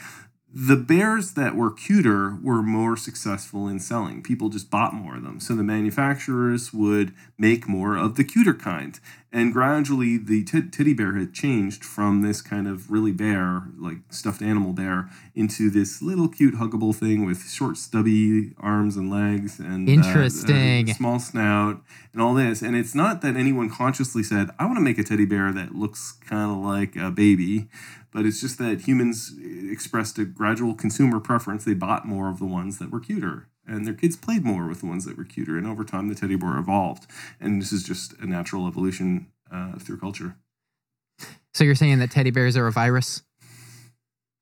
[0.58, 4.22] the bears that were cuter were more successful in selling.
[4.22, 5.38] People just bought more of them.
[5.38, 8.98] So the manufacturers would make more of the cuter kind.
[9.36, 13.98] And gradually, the t- teddy bear had changed from this kind of really bear, like
[14.08, 19.58] stuffed animal bear, into this little cute, huggable thing with short, stubby arms and legs
[19.58, 21.82] and interesting uh, uh, small snout
[22.14, 22.62] and all this.
[22.62, 25.74] And it's not that anyone consciously said, "I want to make a teddy bear that
[25.74, 27.68] looks kind of like a baby."
[28.12, 29.34] but it's just that humans
[29.70, 31.66] expressed a gradual consumer preference.
[31.66, 34.80] They bought more of the ones that were cuter, and their kids played more with
[34.80, 35.56] the ones that were cuter.
[35.58, 37.06] And over time, the teddy bear evolved,
[37.40, 40.36] and this is just a natural evolution uh, through culture.
[41.54, 43.22] So you're saying that teddy bears are a virus?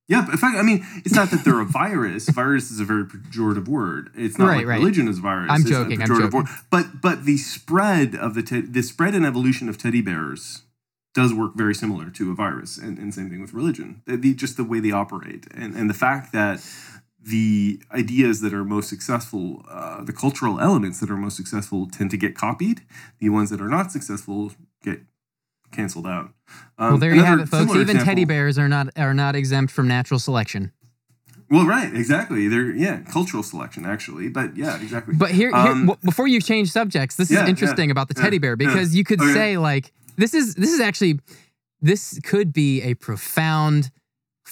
[0.06, 2.28] Yeah, in fact, I mean, it's not that they're a virus.
[2.42, 4.10] virus is a very pejorative word.
[4.14, 4.78] It's not Right, like right.
[4.78, 5.50] religion is a virus.
[5.50, 6.30] I'm It's joking, I'm joking.
[6.30, 6.46] word.
[6.70, 10.62] But but the spread of the te- the spread and evolution of teddy bears
[11.14, 14.02] does work very similar to a virus, and, and same thing with religion.
[14.04, 16.60] The, the- just the way they operate, and and the fact that
[17.26, 22.10] the ideas that are most successful, uh, the cultural elements that are most successful, tend
[22.10, 22.82] to get copied.
[23.18, 24.52] The ones that are not successful
[24.82, 25.00] get
[25.72, 26.30] canceled out.
[26.78, 27.74] Um, well, there you have it, folks.
[27.74, 30.72] Even teddy bears are not are not exempt from natural selection.
[31.50, 32.48] Well, right, exactly.
[32.48, 35.14] They're yeah, cultural selection actually, but yeah, exactly.
[35.14, 38.08] But here, here Um, w- before you change subjects, this yeah, is yeah, interesting about
[38.08, 38.66] the yeah, teddy bear yeah.
[38.66, 39.32] because you could Okay.
[39.32, 41.20] say like this is this is actually
[41.80, 43.90] this could be a profound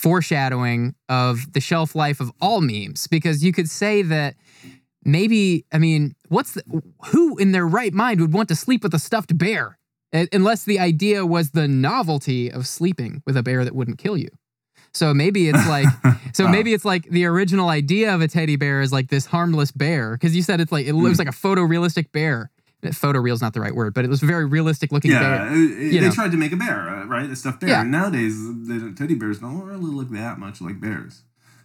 [0.03, 4.34] foreshadowing of the shelf life of all memes because you could say that
[5.05, 8.92] maybe I mean what's the, who in their right mind would want to sleep with
[8.94, 9.78] a stuffed bear
[10.12, 14.28] unless the idea was the novelty of sleeping with a bear that wouldn't kill you.
[14.92, 15.86] So maybe it's like
[16.32, 19.70] so maybe it's like the original idea of a teddy bear is like this harmless
[19.70, 21.26] bear because you said it's like it looks hmm.
[21.26, 22.50] like a photorealistic bear.
[22.82, 25.46] Photoreal's not the right word, but it was a very realistic looking yeah, bear.
[25.46, 26.10] uh, they know.
[26.10, 27.30] tried to make a bear, uh, right?
[27.30, 27.70] A stuffed bear.
[27.70, 27.82] Yeah.
[27.82, 31.22] And nowadays, the teddy bears don't really look that much like bears.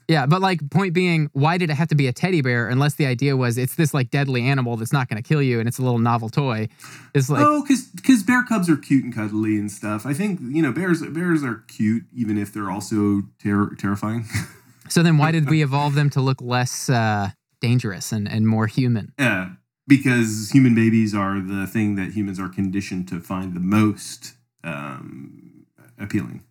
[0.07, 2.95] Yeah, but like point being, why did it have to be a teddy bear unless
[2.95, 5.67] the idea was it's this like deadly animal that's not going to kill you and
[5.67, 6.69] it's a little novel toy?
[7.13, 10.05] It's like oh, because bear cubs are cute and cuddly and stuff.
[10.05, 14.25] I think you know bears bears are cute even if they're also ter- terrifying.
[14.89, 18.67] so then why did we evolve them to look less uh, dangerous and, and more
[18.67, 19.11] human?
[19.19, 19.49] yeah,
[19.87, 24.33] because human babies are the thing that humans are conditioned to find the most
[24.63, 25.65] um,
[25.99, 26.43] appealing.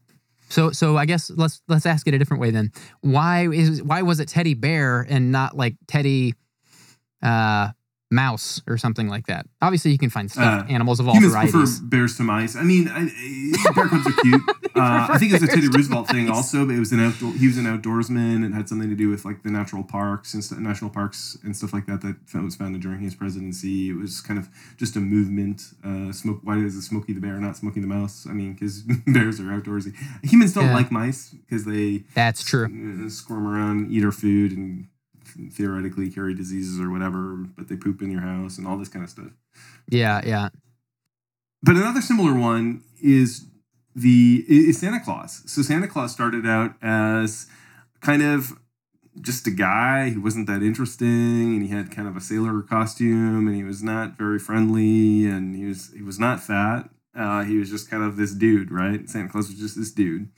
[0.48, 2.70] So so I guess let's let's ask it a different way then.
[3.00, 6.34] Why is why was it teddy bear and not like teddy
[7.22, 7.70] uh
[8.24, 9.46] mouse or something like that?
[9.62, 11.52] Obviously you can find stuffed Uh, animals of all Humans varieties.
[11.52, 12.56] prefer bears to mice.
[12.56, 14.42] I mean, I, I- bear cubs are cute.
[14.76, 17.32] Uh, I think it was a Teddy Roosevelt thing also, but it was an outdoor.
[17.32, 20.44] He was an outdoorsman and had something to do with like the natural parks and
[20.44, 23.88] st- national parks and stuff like that that was founded during his presidency.
[23.90, 25.62] It was kind of just a movement.
[25.84, 26.40] Uh, smoke.
[26.42, 28.26] Why is it Smokey the Bear, not Smokey the Mouse?
[28.28, 29.94] I mean, because bears are outdoorsy.
[30.22, 30.74] Humans don't Yeah.
[30.80, 32.66] like mice because they That's true.
[32.66, 34.88] uh, squirm around, eat our food, and
[35.52, 37.36] theoretically carry diseases or whatever.
[37.36, 39.32] But they poop in your house and all this kind of stuff.
[39.88, 40.48] Yeah, yeah.
[41.62, 43.46] But another similar one is
[43.94, 45.42] the is Santa Claus.
[45.46, 47.46] So Santa Claus started out as
[48.00, 48.58] kind of
[49.20, 53.48] just a guy who wasn't that interesting, and he had kind of a sailor costume,
[53.48, 56.90] and he was not very friendly, and he was he was not fat.
[57.14, 59.08] Uh, he was just kind of this dude, right?
[59.08, 60.28] Santa Claus was just this dude.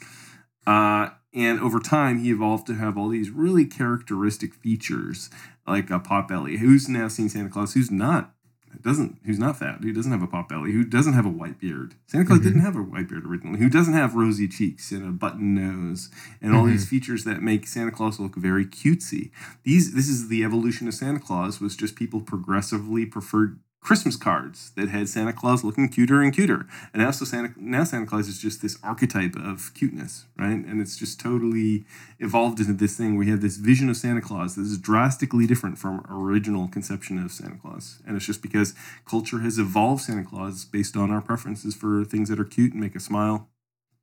[0.67, 5.31] Uh, and over time, he evolved to have all these really characteristic features,
[5.67, 6.59] like a pot belly.
[6.59, 7.75] Who's now seen Santa Claus?
[7.75, 8.35] Who's not
[8.83, 11.59] doesn't who's not fat, who doesn't have a pot belly, who doesn't have a white
[11.59, 11.95] beard.
[12.07, 12.43] Santa Claus Mhm.
[12.45, 13.59] didn't have a white beard originally.
[13.59, 16.11] Who doesn't have rosy cheeks and a button nose
[16.41, 19.31] and all these features that make Santa Claus look very cutesy.
[19.65, 24.73] These this is the evolution of Santa Claus was just people progressively preferred Christmas cards
[24.77, 26.67] that had Santa Claus looking cuter and cuter.
[26.93, 30.51] And now so Santa now Santa Claus is just this archetype of cuteness, right?
[30.51, 31.85] And it's just totally
[32.19, 33.17] evolved into this thing.
[33.17, 37.31] We have this vision of Santa Claus that is drastically different from original conception of
[37.31, 38.01] Santa Claus.
[38.07, 38.75] And it's just because
[39.07, 42.81] culture has evolved Santa Claus based on our preferences for things that are cute and
[42.81, 43.49] make us smile.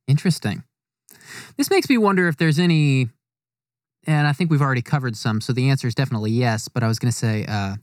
[0.08, 0.64] Interesting.
[1.58, 3.10] This makes me wonder if there's any,
[4.08, 6.68] and I think we've already covered some, so the answer is definitely yes.
[6.68, 7.76] But I was going to say, uh,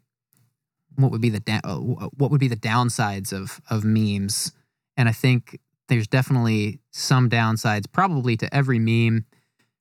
[0.96, 4.52] what would be the da- uh, what would be the downsides of of memes?
[4.96, 9.24] And I think there's definitely some downsides, probably to every meme.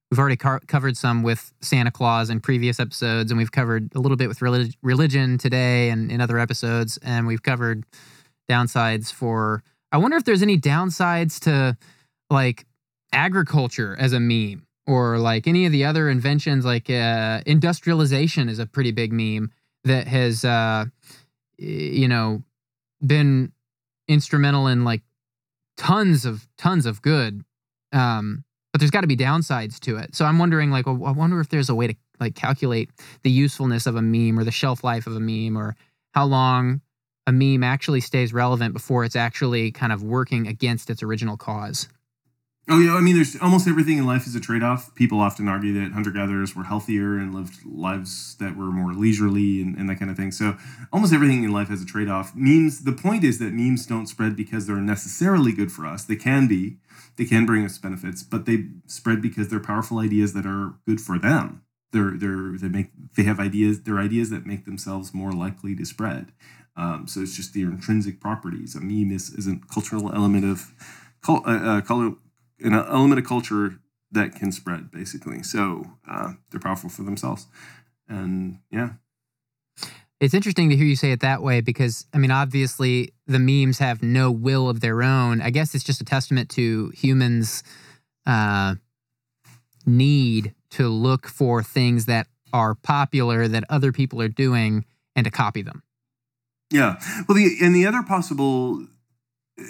[0.09, 3.99] We've already car- covered some with Santa Claus in previous episodes, and we've covered a
[3.99, 7.85] little bit with relig- religion today and in other episodes, and we've covered
[8.49, 9.63] downsides for.
[9.93, 11.77] I wonder if there's any downsides to
[12.29, 12.65] like
[13.13, 18.59] agriculture as a meme or like any of the other inventions like uh, industrialization is
[18.59, 19.51] a pretty big meme
[19.83, 20.85] that has uh,
[21.57, 22.43] you know
[23.05, 23.51] been
[24.07, 25.01] instrumental in like
[25.77, 27.43] tons of tons of good
[27.93, 30.15] um, but there's got to be downsides to it.
[30.15, 32.89] So i'm wondering like i wonder if there's a way to like calculate
[33.23, 35.75] the usefulness of a meme or the shelf life of a meme or
[36.13, 36.81] how long
[37.27, 41.87] a meme actually stays relevant before it's actually kind of working against its original cause
[42.73, 44.95] Oh yeah, I mean, there's almost everything in life is a trade-off.
[44.95, 49.75] People often argue that hunter-gatherers were healthier and lived lives that were more leisurely and,
[49.75, 50.31] and that kind of thing.
[50.31, 50.55] So
[50.93, 52.33] almost everything in life has a trade-off.
[52.33, 52.85] Memes.
[52.85, 56.05] The point is that memes don't spread because they're necessarily good for us.
[56.05, 56.77] They can be.
[57.17, 61.01] They can bring us benefits, but they spread because they're powerful ideas that are good
[61.01, 61.63] for them.
[61.91, 63.81] They're they're they make they have ideas.
[63.81, 66.31] They're ideas that make themselves more likely to spread.
[66.77, 68.75] Um, so it's just their intrinsic properties.
[68.75, 70.71] A meme is, is a cultural element of
[71.27, 71.81] uh, uh,
[72.61, 73.79] an element of culture
[74.11, 75.43] that can spread basically.
[75.43, 77.47] So uh, they're powerful for themselves.
[78.07, 78.91] And yeah.
[80.19, 83.79] It's interesting to hear you say it that way because i mean obviously the memes
[83.79, 85.41] have no will of their own.
[85.41, 87.63] I guess it's just a testament to humans
[88.25, 88.75] uh,
[89.85, 94.85] need to look for things that are popular that other people are doing
[95.15, 95.83] and to copy them.
[96.69, 96.99] Yeah.
[97.27, 98.85] Well the and the other possible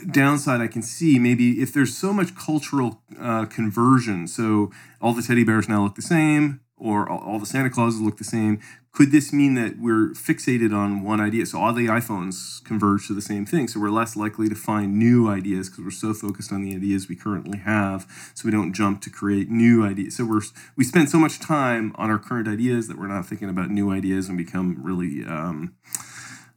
[0.09, 4.71] downside I can see maybe if there's so much cultural uh, conversion, so
[5.01, 8.23] all the teddy bears now look the same, or all, the Santa Clauses look the
[8.23, 8.59] same.
[8.91, 11.45] Could this mean that we're fixated on one idea?
[11.45, 13.67] So all the iPhones converge to the same thing.
[13.67, 17.07] So we're less likely to find new ideas because we're so focused on the ideas
[17.07, 18.05] we currently have.
[18.33, 20.17] So we don't jump to create new ideas.
[20.17, 20.41] So we're
[20.75, 23.91] we spend so much time on our current ideas that we're not thinking about new
[23.91, 25.23] ideas and become really.
[25.23, 25.75] Um,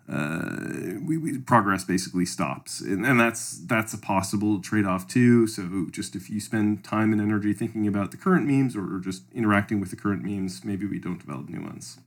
[0.07, 5.47] uh, we, we, progress basically stops, and, and that's that's a possible trade off too.
[5.47, 9.23] So just if you spend time and energy thinking about the current memes or just
[9.33, 11.99] interacting with the current memes, maybe we don't develop new ones.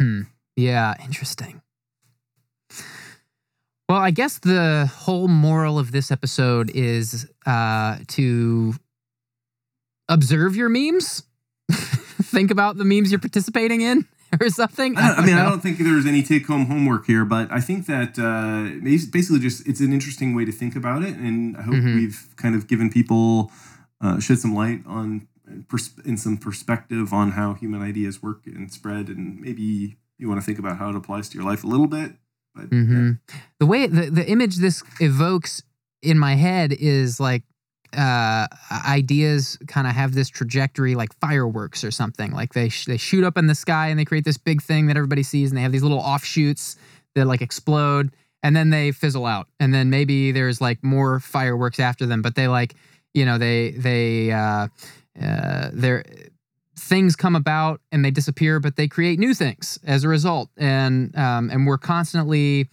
[0.00, 0.22] Hmm.
[0.54, 0.94] Yeah.
[1.02, 1.62] Interesting.
[3.88, 8.74] Well, I guess the whole moral of this episode is uh, to
[10.08, 11.22] observe your memes.
[11.72, 14.06] Think about the memes you're participating in
[14.40, 14.96] or something.
[14.96, 15.42] I, I mean, know.
[15.42, 19.40] I don't think there's any take home homework here, but I think that uh, basically
[19.40, 21.96] just it's an interesting way to think about it, and I hope mm-hmm.
[21.96, 23.52] we've kind of given people
[24.00, 25.28] uh, shed some light on
[25.68, 30.40] pers- in some perspective on how human ideas work and spread, and maybe you want
[30.40, 32.12] to think about how it applies to your life a little bit.
[32.54, 33.06] But, mm-hmm.
[33.28, 33.34] yeah.
[33.58, 35.62] The way the the image this evokes
[36.02, 37.42] in my head is like
[37.96, 38.46] uh,
[38.86, 42.32] ideas kind of have this trajectory like fireworks or something.
[42.32, 44.86] Like they sh- they shoot up in the sky and they create this big thing
[44.86, 46.76] that everybody sees, and they have these little offshoots
[47.14, 48.10] that like explode,
[48.42, 52.34] and then they fizzle out, and then maybe there's like more fireworks after them, but
[52.34, 52.74] they like
[53.14, 54.68] you know they they uh,
[55.22, 56.04] uh, they're
[56.78, 61.16] things come about and they disappear, but they create new things as a result, and
[61.16, 62.68] um, and we're constantly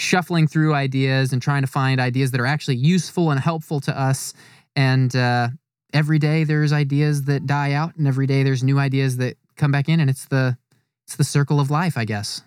[0.00, 3.98] shuffling through ideas and trying to find ideas that are actually useful and helpful to
[3.98, 4.32] us.
[4.74, 5.48] And uh,
[5.92, 9.70] every day there's ideas that die out, and every day there's new ideas that come
[9.70, 10.56] back in, and it's the
[11.06, 12.42] it's the circle of life, I guess.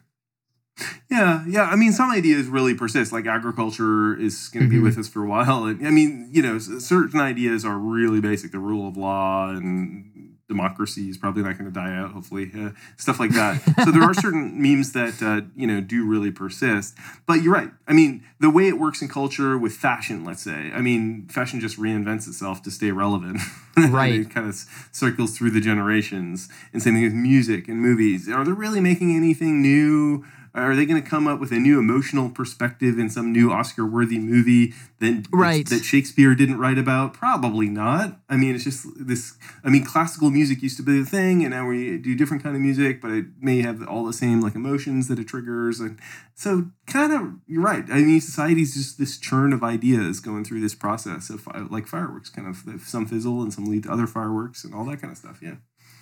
[1.11, 1.65] Yeah, yeah.
[1.65, 3.11] I mean, some ideas really persist.
[3.11, 4.81] Like agriculture is going to mm-hmm.
[4.81, 5.65] be with us for a while.
[5.65, 8.51] And I mean, you know, certain ideas are really basic.
[8.51, 10.09] The rule of law and
[10.55, 13.53] democracy is probably not going to die out hopefully uh, stuff like that.
[13.83, 16.95] So there are certain memes that uh, you know do really persist.
[17.25, 17.71] But you're right.
[17.87, 21.59] I mean the way it works in culture with fashion let's say i mean fashion
[21.65, 23.39] just reinvents itself to stay relevant.
[23.75, 24.19] Right.
[24.21, 24.55] it kind of
[24.91, 26.47] circles through the generations.
[26.71, 28.29] And same thing with music and movies.
[28.29, 30.23] Are they really making anything new
[30.55, 33.85] are they going to come up with a new emotional perspective in some new Oscar
[33.85, 35.67] worthy movie that, right.
[35.69, 37.13] that Shakespeare didn't write about?
[37.13, 38.19] Probably not.
[38.29, 39.33] I mean, it's just this.
[39.63, 42.55] I mean, classical music used to be the thing, and now we do different kind
[42.55, 45.99] of music, but it may have all the same like emotions that it triggers, and
[46.35, 47.85] so kind of you're right.
[47.89, 52.29] I mean, society's just this churn of ideas going through this process of like fireworks,
[52.29, 55.17] kind of some fizzle and some lead to other fireworks and all that kind of
[55.17, 55.39] stuff.
[55.41, 55.55] Yeah.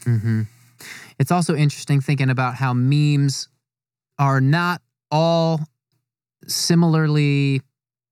[0.03, 0.41] Mm-hmm.
[1.19, 3.47] It's also interesting thinking about how memes
[4.21, 5.59] are not all
[6.47, 7.61] similarly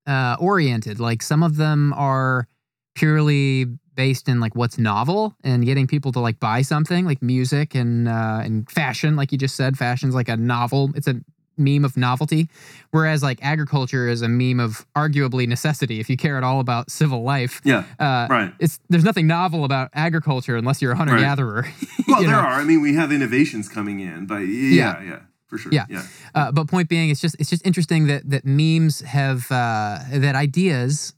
[0.07, 0.99] uh, oriented.
[0.99, 2.47] Like some of them are
[2.95, 7.76] purely based in like what's novel and getting people to like buy something like music
[7.76, 11.16] and uh, and fashion like you just said fashion's like a novel it's a
[11.57, 12.47] meme of novelty
[12.91, 16.89] whereas like agriculture is a meme of arguably necessity if you care at all about
[16.89, 21.18] civil life yeah uh, right it's there's nothing novel about agriculture unless you're a hunter
[21.18, 21.74] gatherer right.
[22.07, 22.38] well there know?
[22.38, 25.20] are i mean we have innovations coming in but yeah yeah, yeah
[25.50, 25.72] for sure.
[25.74, 25.86] Yeah.
[25.89, 26.04] yeah.
[26.34, 30.36] Uh, but point being, it's just it's just interesting that that memes have uh, that
[30.36, 31.14] ideas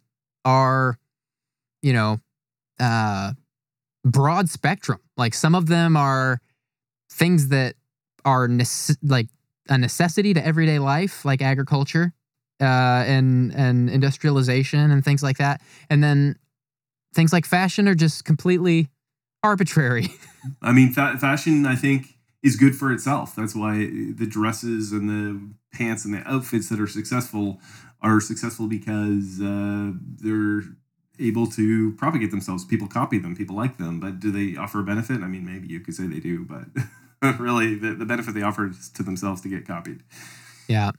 [0.46, 0.98] are,
[1.82, 2.20] you know,
[2.80, 3.34] uh,
[4.04, 5.00] broad spectrum.
[5.18, 6.40] Like some of them are
[7.12, 7.76] things that
[8.26, 9.28] are nece- like
[9.70, 12.14] a necessity to everyday life, like agriculture
[12.62, 15.62] uh, and and industrialization and things like that.
[15.90, 16.38] And then
[17.14, 18.90] things like fashion are just completely
[19.44, 20.08] arbitrary.
[20.62, 23.36] I mean, fa- fashion, I think, is good for itself.
[23.36, 27.60] That's why the dresses and the pants and the outfits that are successful
[28.02, 30.64] are successful because uh, they're
[31.20, 32.66] able to propagate themselves.
[32.66, 35.22] People copy them, people like them, but do they offer a benefit?
[35.22, 38.68] I mean, maybe you could say they do, but really, the, the benefit they offer
[38.68, 40.04] is to themselves to get copied.
[40.68, 40.92] Yeah.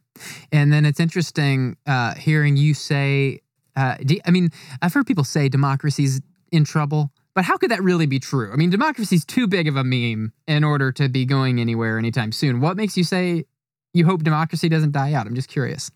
[0.53, 3.41] And then it's interesting uh, hearing you say,
[3.75, 6.21] uh, do, I mean, I've heard people say democracy's
[6.53, 8.53] in trouble, but how could that really be true?
[8.53, 12.33] I mean, democracy's too big of a meme in order to be going anywhere anytime
[12.33, 12.61] soon.
[12.61, 13.45] What makes you say
[13.95, 15.27] you hope democracy doesn't die out?
[15.27, 15.91] I'm just curious.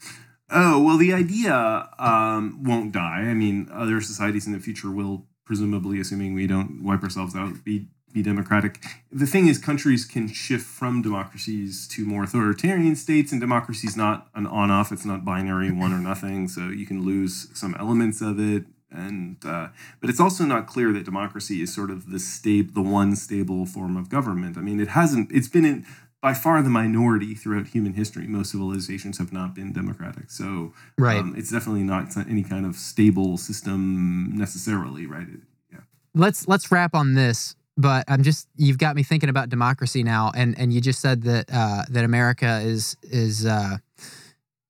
[0.50, 3.24] Oh, well, the idea um, won't die.
[3.28, 7.64] I mean, other societies in the future will, presumably, assuming we don't wipe ourselves out,
[7.64, 8.80] be, be democratic.
[9.10, 13.96] The thing is, countries can shift from democracies to more authoritarian states, and democracy is
[13.96, 16.46] not an on off, it's not binary, one or nothing.
[16.46, 18.66] So you can lose some elements of it.
[18.90, 19.68] And uh,
[20.00, 23.66] but it's also not clear that democracy is sort of the stable, the one stable
[23.66, 24.56] form of government.
[24.56, 25.30] I mean, it hasn't.
[25.32, 25.86] It's been in
[26.22, 28.26] by far the minority throughout human history.
[28.26, 31.18] Most civilizations have not been democratic, so right.
[31.18, 35.26] Um, it's definitely not any kind of stable system necessarily, right?
[35.72, 35.80] Yeah.
[36.14, 37.56] Let's let's wrap on this.
[37.76, 41.22] But I'm just you've got me thinking about democracy now, and and you just said
[41.24, 43.44] that uh, that America is is.
[43.44, 43.78] Uh,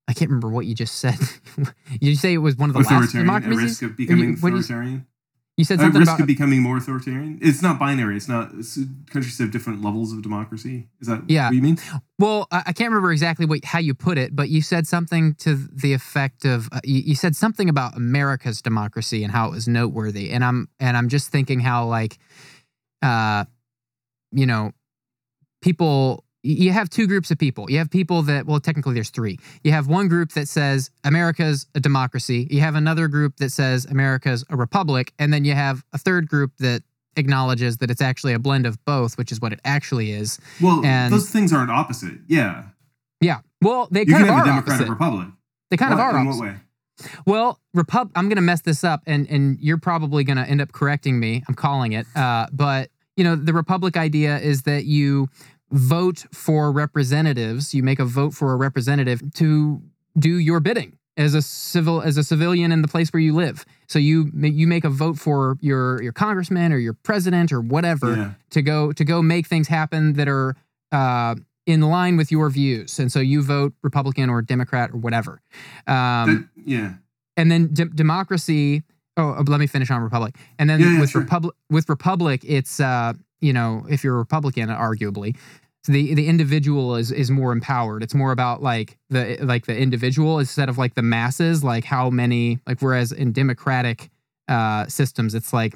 [0.08, 1.18] I can't remember what you just said.
[2.00, 3.58] you say it was one of the last democracies.
[3.58, 5.06] At risk of becoming authoritarian.
[5.56, 7.38] You said something At risk about of becoming more authoritarian.
[7.40, 8.16] It's not binary.
[8.16, 8.50] It's not.
[8.54, 8.78] It's,
[9.10, 10.88] countries have different levels of democracy.
[11.00, 11.46] Is that yeah.
[11.46, 11.78] what you mean?
[12.18, 15.54] Well, I can't remember exactly what how you put it, but you said something to
[15.54, 19.66] the effect of uh, you, you said something about America's democracy and how it was
[19.66, 22.18] noteworthy, and I'm and I'm just thinking how like,
[23.00, 23.46] uh,
[24.32, 24.72] you know,
[25.62, 27.70] people you have two groups of people.
[27.70, 29.38] You have people that, well, technically there's three.
[29.64, 32.46] You have one group that says America's a democracy.
[32.50, 35.12] You have another group that says America's a republic.
[35.18, 36.82] And then you have a third group that
[37.16, 40.38] acknowledges that it's actually a blend of both, which is what it actually is.
[40.62, 42.18] Well, and, those things aren't opposite.
[42.28, 42.64] Yeah.
[43.20, 43.40] Yeah.
[43.62, 44.90] Well, they you kind can of have are a democratic opposite.
[44.90, 45.28] republic.
[45.70, 46.40] They kind what, of are in opposite.
[46.40, 46.56] what way?
[47.26, 50.60] Well, Repub- I'm going to mess this up, and and you're probably going to end
[50.62, 51.42] up correcting me.
[51.46, 52.06] I'm calling it.
[52.14, 55.28] Uh, but you know, the republic idea is that you
[55.70, 57.74] vote for representatives.
[57.74, 59.82] You make a vote for a representative to
[60.18, 63.64] do your bidding as a civil as a civilian in the place where you live.
[63.88, 68.14] So you you make a vote for your your congressman or your president or whatever
[68.16, 68.30] Yeah.
[68.50, 70.54] to go to go make things happen that are
[70.92, 71.34] uh,
[71.66, 72.98] in line with your views.
[72.98, 75.40] And so you vote Republican or Democrat or whatever.
[75.86, 76.94] Um, yeah.
[77.36, 78.82] and then de- democracy.
[79.18, 80.36] Oh, uh, let me finish on republic.
[80.58, 81.22] And then Yeah, yeah, with sure.
[81.22, 85.36] republic, with republic, it's uh, you know, if you're a Republican, arguably,
[85.86, 88.02] the the individual is is more empowered.
[88.02, 91.62] It's more about like the like the individual instead of like the masses.
[91.62, 94.10] Like how many like whereas in democratic
[94.48, 95.74] uh, systems, it's like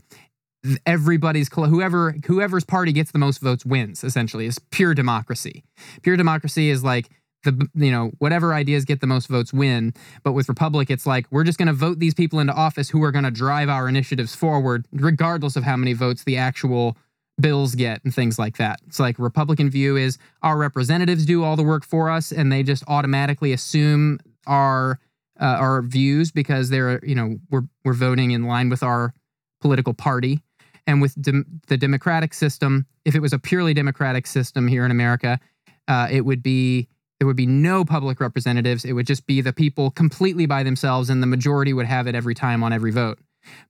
[0.87, 4.05] everybody's whoever whoever's party gets the most votes wins.
[4.05, 5.65] Essentially, it's pure democracy.
[6.03, 7.09] Pure democracy is like
[7.45, 11.27] the you know whatever ideas get the most votes win but with republic it's like
[11.31, 13.89] we're just going to vote these people into office who are going to drive our
[13.89, 16.99] initiatives forward regardless of how many votes the actual
[17.41, 21.57] bills get and things like that it's like republican view is our representatives do all
[21.57, 24.99] the work for us and they just automatically assume our
[25.41, 29.15] uh, our views because they're you know we're we're voting in line with our
[29.61, 30.43] political party
[30.87, 34.91] and with dem- the democratic system if it was a purely democratic system here in
[34.91, 35.41] america
[35.89, 36.89] uh, it would be
[37.21, 38.85] there would be no public representatives.
[38.85, 42.15] It would just be the people completely by themselves, and the majority would have it
[42.15, 43.19] every time on every vote.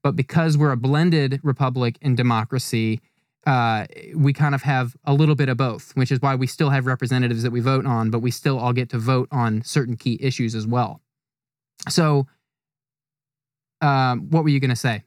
[0.04, 3.00] But because we're a blended republic and democracy,
[3.46, 6.70] uh, we kind of have a little bit of both, which is why we still
[6.70, 9.96] have representatives that we vote on, but we still all get to vote on certain
[9.96, 11.00] key issues as well.
[11.88, 12.26] So,
[13.80, 15.04] um, what were you going to say?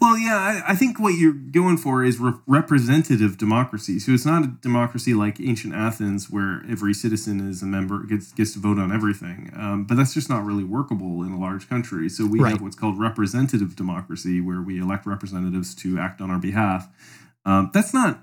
[0.00, 3.98] Well, yeah, I, I think what you're going for is re- representative democracy.
[3.98, 8.32] So it's not a democracy like ancient Athens, where every citizen is a member gets
[8.32, 9.52] gets to vote on everything.
[9.54, 12.08] Um, but that's just not really workable in a large country.
[12.08, 12.52] So we Right.
[12.52, 16.88] have what's called representative democracy, where we elect representatives to act on our behalf.
[17.44, 18.22] Um, that's not,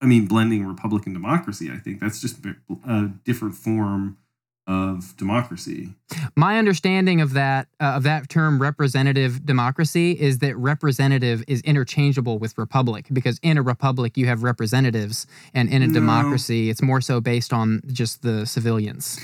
[0.00, 1.70] I mean, blending Republican democracy.
[1.72, 2.38] I think that's just
[2.86, 4.18] a different form
[4.66, 5.94] of democracy.
[6.36, 12.38] My understanding of that uh, of that term representative democracy is that representative is interchangeable
[12.38, 15.94] with republic because in a republic you have representatives and in a No.
[15.94, 19.18] democracy it's more so based on just the civilians.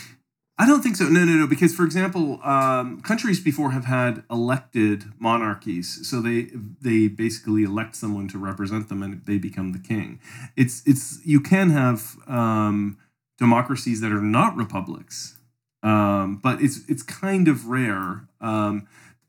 [0.57, 1.09] I don't think so.
[1.09, 1.47] No, no, no.
[1.49, 6.49] Because, for example, um, countries before have had elected monarchies, so they
[6.81, 10.21] they basically elect someone to represent them, and they become the king.
[10.57, 12.99] It's it's you can have um,
[13.37, 15.39] democracies that are not republics,
[15.83, 18.29] um, but it's it's kind of rare.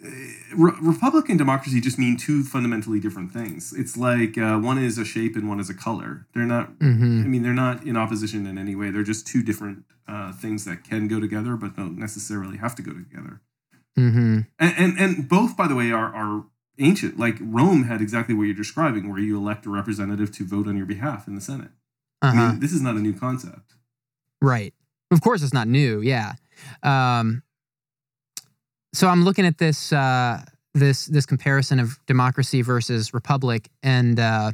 [0.05, 3.73] Um, Re- Republican democracy just mean two fundamentally different things.
[3.73, 6.27] It's like uh, one is a shape and one is a color.
[6.33, 6.79] They're not.
[6.79, 7.23] Mm-hmm.
[7.23, 8.91] I mean, they're not in opposition in any way.
[8.91, 12.81] They're just two different uh, things that can go together, but don't necessarily have to
[12.81, 13.41] go together.
[13.97, 14.41] Mm-hmm.
[14.59, 16.45] And and, and both, by the way, are are
[16.79, 17.19] ancient.
[17.19, 20.77] Like Rome had exactly what you're describing, where you elect a representative to vote on
[20.77, 21.71] your behalf in the Senate.
[22.21, 22.39] Uh-huh.
[22.39, 23.73] I mean, this is not a new concept.
[24.41, 24.73] Right.
[25.11, 26.01] Of course, it's not new.
[26.01, 26.33] Yeah.
[26.83, 27.43] Um,
[28.95, 30.43] so I'm looking at this uh,
[30.73, 34.51] this this comparison of democracy versus republic, and uh,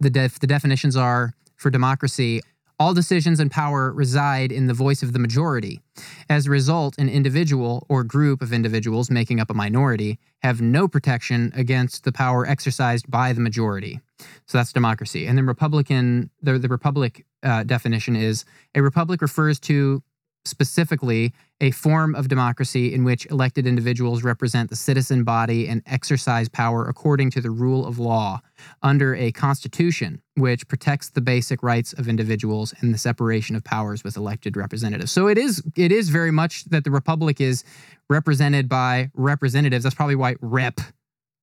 [0.00, 2.40] the def- the definitions are for democracy.
[2.80, 5.80] All decisions and power reside in the voice of the majority.
[6.28, 10.88] As a result, an individual or group of individuals making up a minority have no
[10.88, 14.00] protection against the power exercised by the majority.
[14.46, 15.26] So that's democracy.
[15.26, 18.44] And then Republican, the, the Republic uh, definition is
[18.74, 20.02] a republic refers to
[20.44, 26.48] specifically a form of democracy in which elected individuals represent the citizen body and exercise
[26.48, 28.40] power according to the rule of law
[28.82, 34.02] under a constitution which protects the basic rights of individuals and the separation of powers
[34.02, 35.12] with elected representatives.
[35.12, 37.62] So it is it is very much that the republic is
[38.10, 39.84] represented by representatives.
[39.84, 40.80] That's probably why rep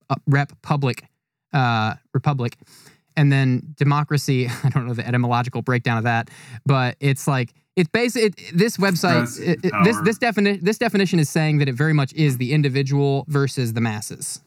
[0.10, 1.06] uh, rep public
[1.54, 2.58] uh, republic
[3.16, 6.30] and then democracy i don't know the etymological breakdown of that
[6.66, 11.19] but it's like it's basically it, this website it- it- this this definition this definition
[11.19, 14.41] is saying that it very much is the individual versus the masses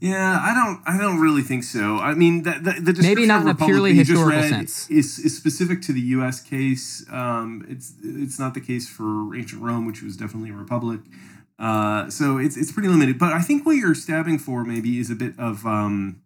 [0.00, 0.80] Yeah, I don't.
[0.86, 1.98] I don't really think so.
[1.98, 4.88] I mean, the, the, the Maybe not in a purely that you just historical sense.
[4.90, 6.40] Is, is specific to the U.S.
[6.40, 7.04] case.
[7.12, 11.00] Um, it's it's not the case for ancient Rome, which was definitely a republic.
[11.58, 13.18] Uh, so it's it's pretty limited.
[13.18, 16.22] But I think what you're stabbing for maybe is a bit of um,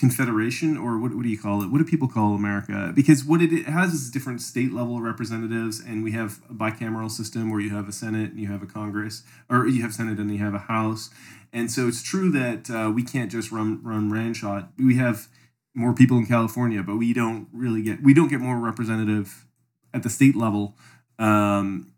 [0.00, 1.70] confederation, or what, what do you call it?
[1.70, 2.90] What do people call America?
[2.94, 7.10] Because what it, it has is different state level representatives, and we have a bicameral
[7.10, 10.18] system where you have a Senate and you have a Congress, or you have Senate
[10.18, 11.10] and you have a House.
[11.52, 14.68] And so it's true that uh, we can't just run run Ranshot.
[14.78, 15.28] We have
[15.74, 19.46] more people in California, but we don't really get we don't get more representative
[19.92, 20.76] at the state level
[21.18, 21.92] um,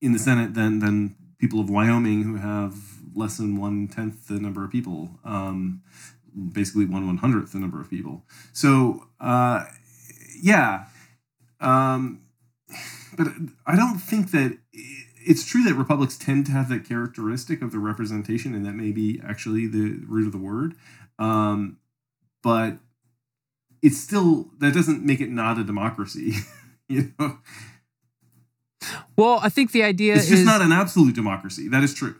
[0.00, 2.74] in the Senate than than people of Wyoming who have
[3.14, 5.18] less than one tenth the number of people.
[5.24, 5.82] Um,
[6.52, 8.24] basically one one hundredth the number of people.
[8.52, 9.64] So uh,
[10.40, 10.86] yeah,
[11.60, 12.22] um,
[13.16, 13.28] but
[13.66, 17.78] I don't think that it's true that republics tend to have that characteristic of the
[17.78, 20.74] representation, and that may be actually the root of the word.
[21.18, 21.78] Um,
[22.42, 22.78] but
[23.82, 26.34] it's still that doesn't make it not a democracy.
[26.88, 27.38] you know,
[29.16, 31.68] well i think the idea it's just is not an absolute democracy.
[31.68, 32.16] That is true.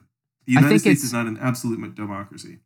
[0.47, 2.61] The United States is not an absolute democracy.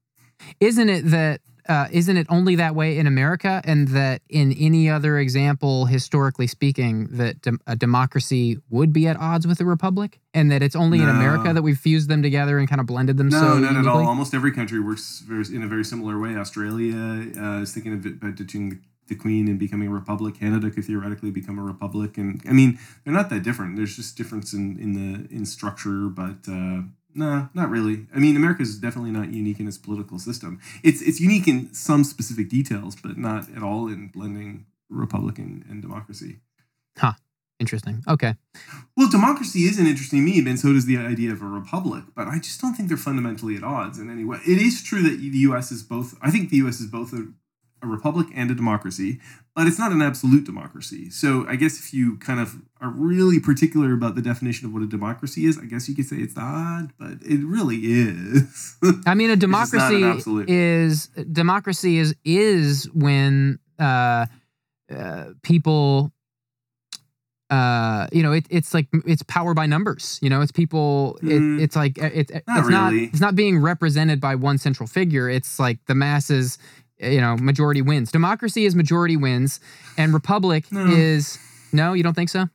[0.61, 4.91] Isn't it that uh, isn't it only that way in America, and that in any
[4.91, 10.19] other example, historically speaking, that dem- a democracy would be at odds with a republic,
[10.35, 13.17] and that it's only in America that we've fused them together and kind of blended
[13.17, 14.07] them No, so not at all.
[14.07, 16.37] Almost every country works very, in a very similar way.
[16.37, 18.79] Australia uh, is thinking of it, about ditching the,
[19.09, 20.41] the queen and becoming a republic.
[20.41, 23.77] Canada could theoretically become a republic, and I mean they're not that different.
[23.77, 26.83] There's just difference in in the in structure, but uh,
[27.15, 28.07] no, not really.
[28.15, 30.61] I mean, America is definitely not unique in its political system.
[30.83, 35.83] It's it's unique in some specific details, but not at all in blending republican and
[35.83, 36.41] democracy.
[36.99, 37.13] Huh.
[37.63, 38.03] Interesting.
[38.09, 38.35] Okay.
[38.97, 42.03] Well, democracy is an interesting meme, and so does the idea of a republic.
[42.13, 44.39] But I just don't think they're fundamentally at odds in any way.
[44.45, 45.71] It is true that the U.S.
[45.71, 46.19] is both.
[46.21, 46.81] I think the U.S.
[46.81, 47.29] is both a,
[47.83, 49.19] a republic and a democracy,
[49.55, 51.11] but it's not an absolute democracy.
[51.11, 54.83] So I guess if you kind of are really particular about the definition of what
[54.83, 58.77] a democracy is, I guess you could say it's not, but it really is.
[59.07, 60.05] I mean, a not democracy
[60.49, 64.27] is democracy is is when uh,
[64.95, 66.13] uh, people.
[67.51, 70.19] Uh, you know, it, it's like it's power by numbers.
[70.23, 71.19] You know, it's people.
[71.23, 71.59] Mm.
[71.59, 72.93] It, it's like it, it's Not not.
[72.93, 73.05] really.
[73.05, 75.29] It's not being represented by one central figure.
[75.29, 76.57] It's like the masses.
[77.03, 78.11] You know, majority wins.
[78.13, 79.61] Democracy is majority wins,
[79.99, 80.87] and republic No.
[80.87, 81.39] is
[81.73, 81.93] no.
[81.93, 82.49] You don't think so?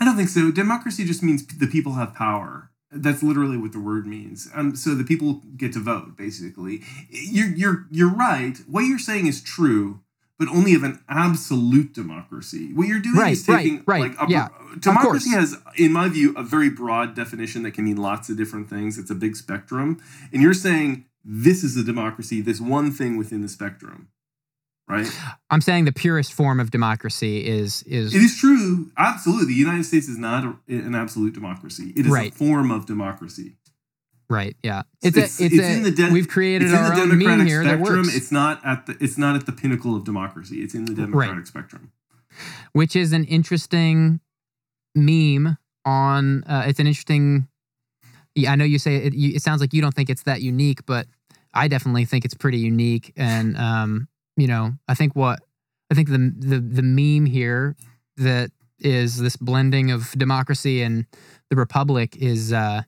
[0.00, 0.50] I don't think so.
[0.50, 2.70] Democracy just means the people have power.
[2.90, 4.48] That's literally what the word means.
[4.54, 6.82] Um, so the people get to vote, basically.
[7.10, 8.56] You're you're you're right.
[8.66, 10.00] What you're saying is true,
[10.38, 12.72] but only of an absolute democracy.
[12.72, 14.48] What you're doing Right, is taking right, right, like a, yeah,
[14.80, 18.70] democracy has, in my view, a very broad definition that can mean lots of different
[18.70, 18.98] things.
[18.98, 20.00] It's a big spectrum,
[20.32, 22.40] and you're saying this is a democracy.
[22.40, 24.08] This one thing within the spectrum,
[24.88, 25.06] right?
[25.50, 28.90] I'm saying the purest form of democracy is is It is true.
[28.96, 29.46] Absolutely.
[29.48, 31.92] The United States is not a, an absolute democracy.
[31.94, 32.32] It is Right.
[32.32, 33.56] a form of democracy.
[34.30, 34.56] right.
[34.62, 36.94] Yeah, it's, It's- a, it's, it's a, in the de- we've created It's in our
[36.94, 37.96] the own meme democratic here that spectrum.
[38.04, 40.62] works, It's not at the it's not at the pinnacle of democracy.
[40.62, 41.92] It's in the democratic spectrum.
[42.72, 44.20] which is an interesting
[44.94, 46.44] meme on.
[46.44, 47.48] Uh, it's an interesting.
[48.34, 49.14] Yeah, I know you say it.
[49.14, 51.06] You, it sounds like you don't think it's that unique, but
[51.58, 53.12] I definitely think it's pretty unique.
[53.16, 55.40] And um, you know, I think what
[55.90, 57.76] I think the the the meme here
[58.16, 61.04] that is this blending of democracy and
[61.50, 62.82] the republic is uh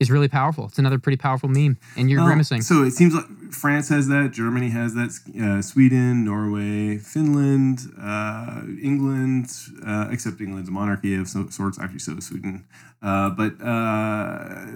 [0.00, 0.66] is really powerful.
[0.66, 2.62] It's another pretty powerful meme, and you're Oh, grimacing.
[2.62, 5.10] So it seems like France has that, Germany has that,
[5.40, 9.50] uh, Sweden, Norway, Finland, uh, England,
[9.86, 11.78] uh, except England's a monarchy of so, sorts.
[11.78, 12.64] Actually, so is Sweden.
[13.00, 14.66] Uh, but uh,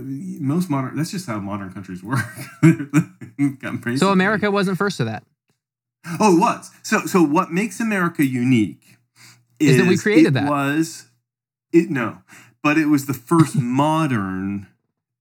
[0.40, 2.24] most modern, that's just how modern countries work.
[3.96, 5.22] So America wasn't first to that.
[6.18, 6.70] Oh, it was.
[6.82, 8.96] So so what makes America unique
[9.60, 10.50] Is that we created it that.
[10.50, 11.06] Was
[11.72, 12.22] it no,
[12.62, 14.66] but it was the first modern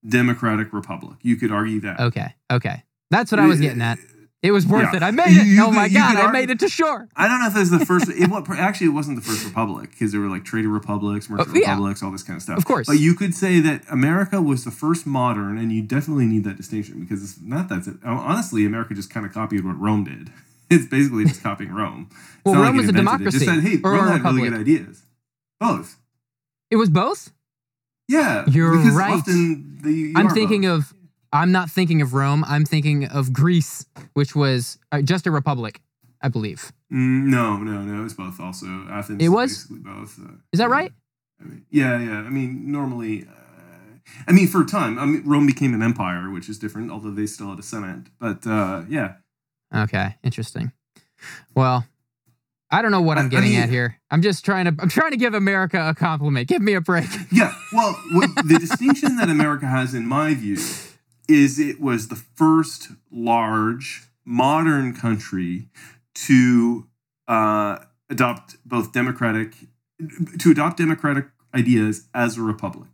[0.06, 1.18] democratic republic.
[1.22, 2.00] You could argue that.
[2.00, 3.98] Okay, okay, that's what I was getting at.
[4.40, 4.98] It was worth Yeah.
[4.98, 5.02] it.
[5.02, 5.46] I made it.
[5.48, 7.08] you oh my god, could I made it to shore.
[7.16, 8.08] I don't know if it was the first.
[8.08, 11.56] It actually it wasn't the first republic because there were like trader republics, oh, merchant
[11.56, 11.70] Oh, yeah.
[11.72, 12.56] republics, all this kind of stuff.
[12.56, 12.86] Of course.
[12.86, 16.56] But you could say that America was the first modern, and you definitely need that
[16.56, 17.98] distinction because it's not that.
[18.04, 20.30] Honestly, America just kind of copied what Rome did.
[20.70, 22.10] It's basically just copying Rome.
[22.44, 23.30] Well, Rome it was a invented it.
[23.30, 24.50] Just democracy, said, hey, Rome had really republic.
[24.50, 25.02] good ideas.
[25.58, 25.96] Both.
[26.70, 27.32] It was both.
[28.08, 29.24] Yeah, You're right.
[29.24, 30.94] The, I'm thinking of.
[31.30, 32.42] I'm not thinking of Rome.
[32.48, 35.82] I'm thinking of Greece, which was uh, just a republic,
[36.22, 36.72] I believe.
[36.90, 38.00] Mm, no, no, no.
[38.00, 38.40] It was both.
[38.40, 39.22] Also, Athens.
[39.22, 39.66] It was?
[39.66, 40.18] basically both.
[40.18, 40.90] Uh, Is that right?
[41.38, 42.20] I mean, yeah, yeah.
[42.20, 46.30] I mean, normally, uh, I mean, for a time, I mean, Rome became an empire,
[46.30, 48.06] which is different, although they still had a senate.
[48.18, 49.16] But uh, yeah,
[49.74, 50.72] Okay, interesting.
[51.54, 51.84] Well,
[52.70, 53.98] I don't know what I- I'm I getting mean- at here.
[54.10, 54.74] I'm just trying to.
[54.82, 56.48] I'm trying to give America a compliment.
[56.48, 57.08] Give me a break.
[57.32, 57.52] yeah.
[57.72, 57.92] Well,
[58.44, 60.58] the distinction that America has, in my view,
[61.28, 65.68] is it was the first large modern country
[66.14, 66.86] to
[67.26, 67.78] uh,
[68.10, 69.54] adopt both democratic
[70.38, 72.90] to adopt democratic ideas as a republic.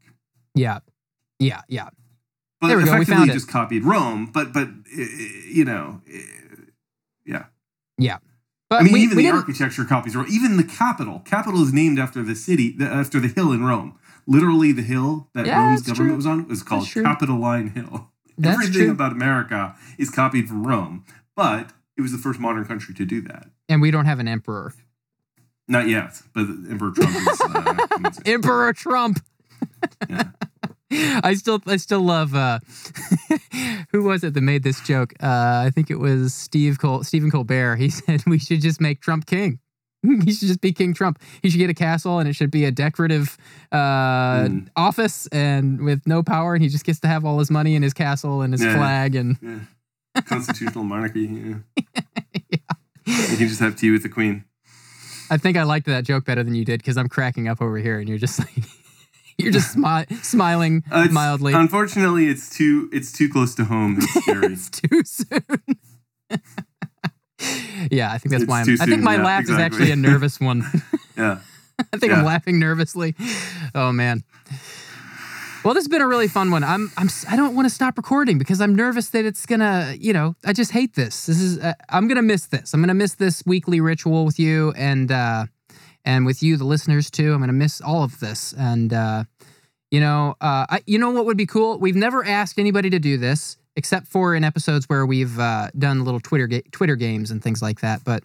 [0.54, 0.78] Yeah,
[1.40, 1.88] yeah, yeah.
[2.60, 3.34] But There we go, we effectively found it.
[3.34, 4.26] just copied Rome.
[4.32, 5.00] But but uh,
[5.48, 6.00] you know,
[7.26, 7.46] yeah.
[7.98, 8.18] yeah.
[8.74, 10.26] But I mean, we, even we the architecture copies Rome.
[10.30, 11.20] Even the capital.
[11.20, 13.98] Capital is named after the city, the, after the hill in Rome.
[14.26, 16.16] Literally, the hill that Yeah, Rome's government true.
[16.16, 18.10] was on was called Capitoline Hill.
[18.38, 18.90] That's Everything true.
[18.90, 21.04] about America is copied from Rome,
[21.36, 23.48] but it was the first modern country to do that.
[23.68, 24.72] and we don't have an emperor.
[25.68, 27.40] Not yet, but Emperor Trump is.
[27.40, 28.10] Uh.
[28.26, 29.20] Emperor Trump.
[30.10, 30.24] Yeah.
[30.92, 32.60] I still I still love uh
[33.92, 35.12] who was it that made this joke?
[35.22, 37.76] Uh I think it was Steve Col- Stephen Colbert.
[37.76, 39.58] He said we should just make Trump king.
[40.24, 41.18] he should just be King Trump.
[41.42, 43.36] He should get a castle and it should be a decorative
[43.72, 44.68] uh Mm.
[44.76, 47.82] office and with no power and he just gets to have all his money and
[47.82, 48.76] his castle and his Yeah.
[48.76, 50.20] flag and yeah.
[50.22, 51.22] Constitutional monarchy.
[51.22, 51.54] Yeah.
[53.06, 54.44] You can just have tea with the queen.
[55.30, 57.78] I think I liked that joke better than you did because I'm cracking up over
[57.78, 58.64] here and you're just like
[59.38, 61.52] you're just smi- smiling Uh, mildly.
[61.54, 63.96] Unfortunately, it's too it's too close to home.
[63.98, 64.52] It's scary.
[64.52, 65.40] it's too soon.
[67.90, 68.80] yeah, I think that's It's why I'm.
[68.80, 70.64] I think my yeah, laugh is actually a nervous one.
[71.16, 71.38] yeah.
[71.92, 72.18] I think Yeah.
[72.20, 73.14] I'm laughing nervously.
[73.74, 74.22] Oh man.
[75.64, 76.62] Well, this has been a really fun one.
[76.62, 76.92] I'm.
[76.98, 77.08] I'm.
[77.28, 79.94] I don't want to stop recording because I'm nervous that it's gonna.
[79.98, 81.26] You know, I just hate this.
[81.26, 81.58] This is.
[81.58, 82.74] Uh, I'm gonna miss this.
[82.74, 85.46] I'm gonna miss this weekly ritual with you and uh,
[86.04, 87.32] and with you, the listeners too.
[87.32, 88.52] I'm gonna miss all of this.
[88.56, 89.24] And uh,
[89.90, 91.78] you know, uh, I, you know what would be cool?
[91.78, 96.04] We've never asked anybody to do this except for in episodes where we've uh, done
[96.04, 98.04] little Twitter ga- Twitter games and things like that.
[98.04, 98.22] But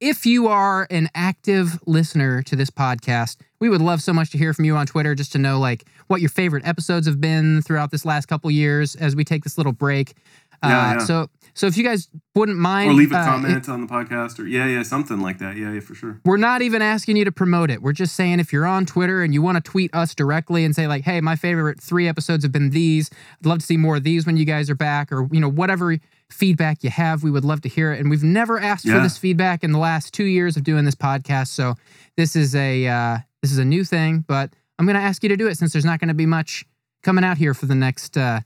[0.00, 4.38] if you are an active listener to this podcast, we would love so much to
[4.38, 7.62] hear from you on Twitter just to know like what your favorite episodes have been
[7.62, 10.14] throughout this last couple years as we take this little break.
[10.62, 10.98] Yeah, uh, yeah.
[10.98, 14.38] So so if you guys wouldn't mind Or leave a uh, comment on the podcast,
[14.38, 15.56] or yeah, yeah, something like that.
[15.56, 16.20] Yeah, yeah, for sure.
[16.24, 17.80] we're not even asking you to promote it.
[17.80, 20.74] We're just saying if you're on Twitter and you want to tweet us directly and
[20.76, 23.10] say like, "Hey, my favorite 3 episodes have been these.
[23.40, 25.48] I'd love to see more of these when you guys are back," or you know,
[25.50, 25.96] whatever
[26.30, 28.00] feedback you have, we would love to hear it.
[28.00, 30.94] And we've never asked for this feedback in the last 2 years of doing this
[30.94, 31.48] podcast.
[31.48, 31.74] So,
[32.16, 35.30] this is a uh this is a new thing, but I'm going to ask you
[35.30, 36.66] to do it since there's not going to be much
[37.02, 38.40] coming out here for the next uh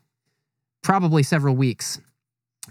[0.82, 2.00] probably several weeks.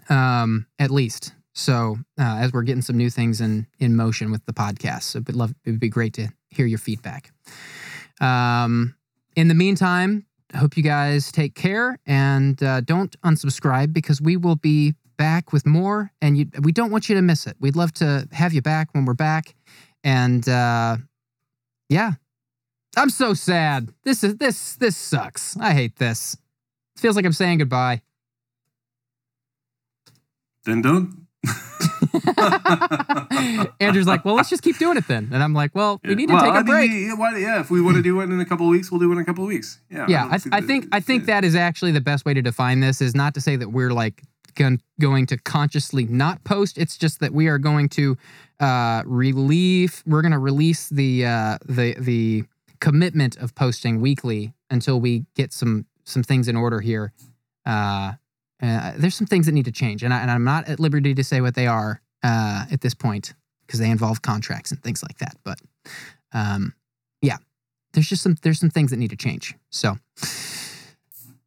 [0.09, 1.33] Um at least.
[1.53, 5.19] So, uh, as we're getting some new things in in motion with the podcast, so
[5.19, 7.31] it'd love it would be great to hear your feedback.
[8.21, 8.95] Um,
[9.35, 14.37] in the meantime, I hope you guys take care and uh, don't unsubscribe because we
[14.37, 17.57] will be back with more, and you, we don't want you to miss it.
[17.59, 19.53] We'd love to have you back when we're back,
[20.03, 20.97] and uh,
[21.89, 22.13] yeah,
[22.95, 23.89] I'm so sad.
[24.03, 25.57] This is this this sucks.
[25.57, 26.37] I hate this.
[26.95, 28.01] It feels like I'm saying goodbye.
[30.65, 31.25] Then don't.
[33.79, 36.27] Andrew's like, well, let's just keep doing it then, and I'm like, well, we need
[36.27, 37.41] to Well, take I a mean, break.
[37.41, 39.13] yeah, if we want to do it in a couple of weeks, we'll do it
[39.13, 39.79] in a couple of weeks.
[39.89, 40.05] Yeah.
[40.09, 41.35] yeah I, I think i think yeah.
[41.35, 43.91] that is actually the best way to define this is not to say that we're
[43.91, 44.21] like
[44.55, 48.17] going to consciously not post it's just that we are going to
[48.59, 52.43] uh relieve we're going to release the uh the the
[52.81, 57.13] commitment of posting weekly until we get some some things in order here
[57.65, 58.13] uh,
[58.61, 61.23] uh there's some things that need to change and, I, i'm not at liberty to
[61.23, 63.33] say what they are uh at this point
[63.65, 65.59] because they involve contracts and things like that but
[66.33, 66.73] um
[67.21, 67.37] yeah
[67.93, 69.55] there's just some there's some things that need to change.
[69.69, 69.97] So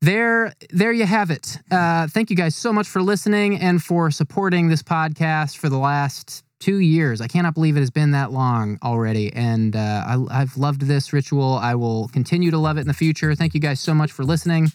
[0.01, 1.59] there there you have it.
[1.71, 5.79] Uh, thank you guys so much for listening and for supporting this podcast for the
[5.79, 7.21] last two years.
[7.21, 11.13] I cannot believe it has been that long already, and uh, I, I've loved this
[11.13, 11.55] ritual.
[11.55, 13.35] I will continue to love it in the future.
[13.35, 14.69] Thank you guys so much for listening.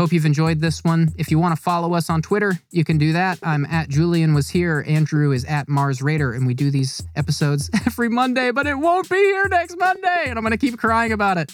[0.00, 1.12] Hope you've enjoyed this one.
[1.18, 3.38] If you want to follow us on Twitter, you can do that.
[3.42, 4.82] I'm at Julian was here.
[4.88, 9.10] Andrew is at Mars Raider, and we do these episodes every Monday, but it won't
[9.10, 11.52] be here next Monday, and I'm gonna keep crying about it.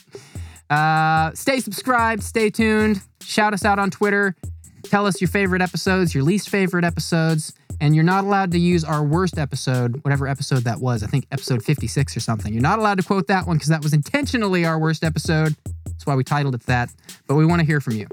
[0.71, 3.01] Uh, stay subscribed, stay tuned.
[3.21, 4.37] Shout us out on Twitter.
[4.85, 8.85] Tell us your favorite episodes, your least favorite episodes, and you're not allowed to use
[8.85, 11.03] our worst episode, whatever episode that was.
[11.03, 12.53] I think episode 56 or something.
[12.53, 15.57] You're not allowed to quote that one because that was intentionally our worst episode.
[15.97, 16.91] That's why we titled it that.
[17.27, 18.07] But we want to hear from you.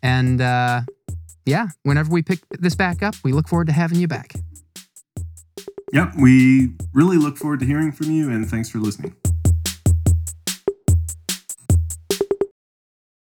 [0.00, 0.82] And uh,
[1.44, 4.32] yeah, whenever we pick this back up, we look forward to having you back.
[5.92, 6.12] Yep.
[6.16, 9.16] We really look forward to hearing from you, and thanks for listening.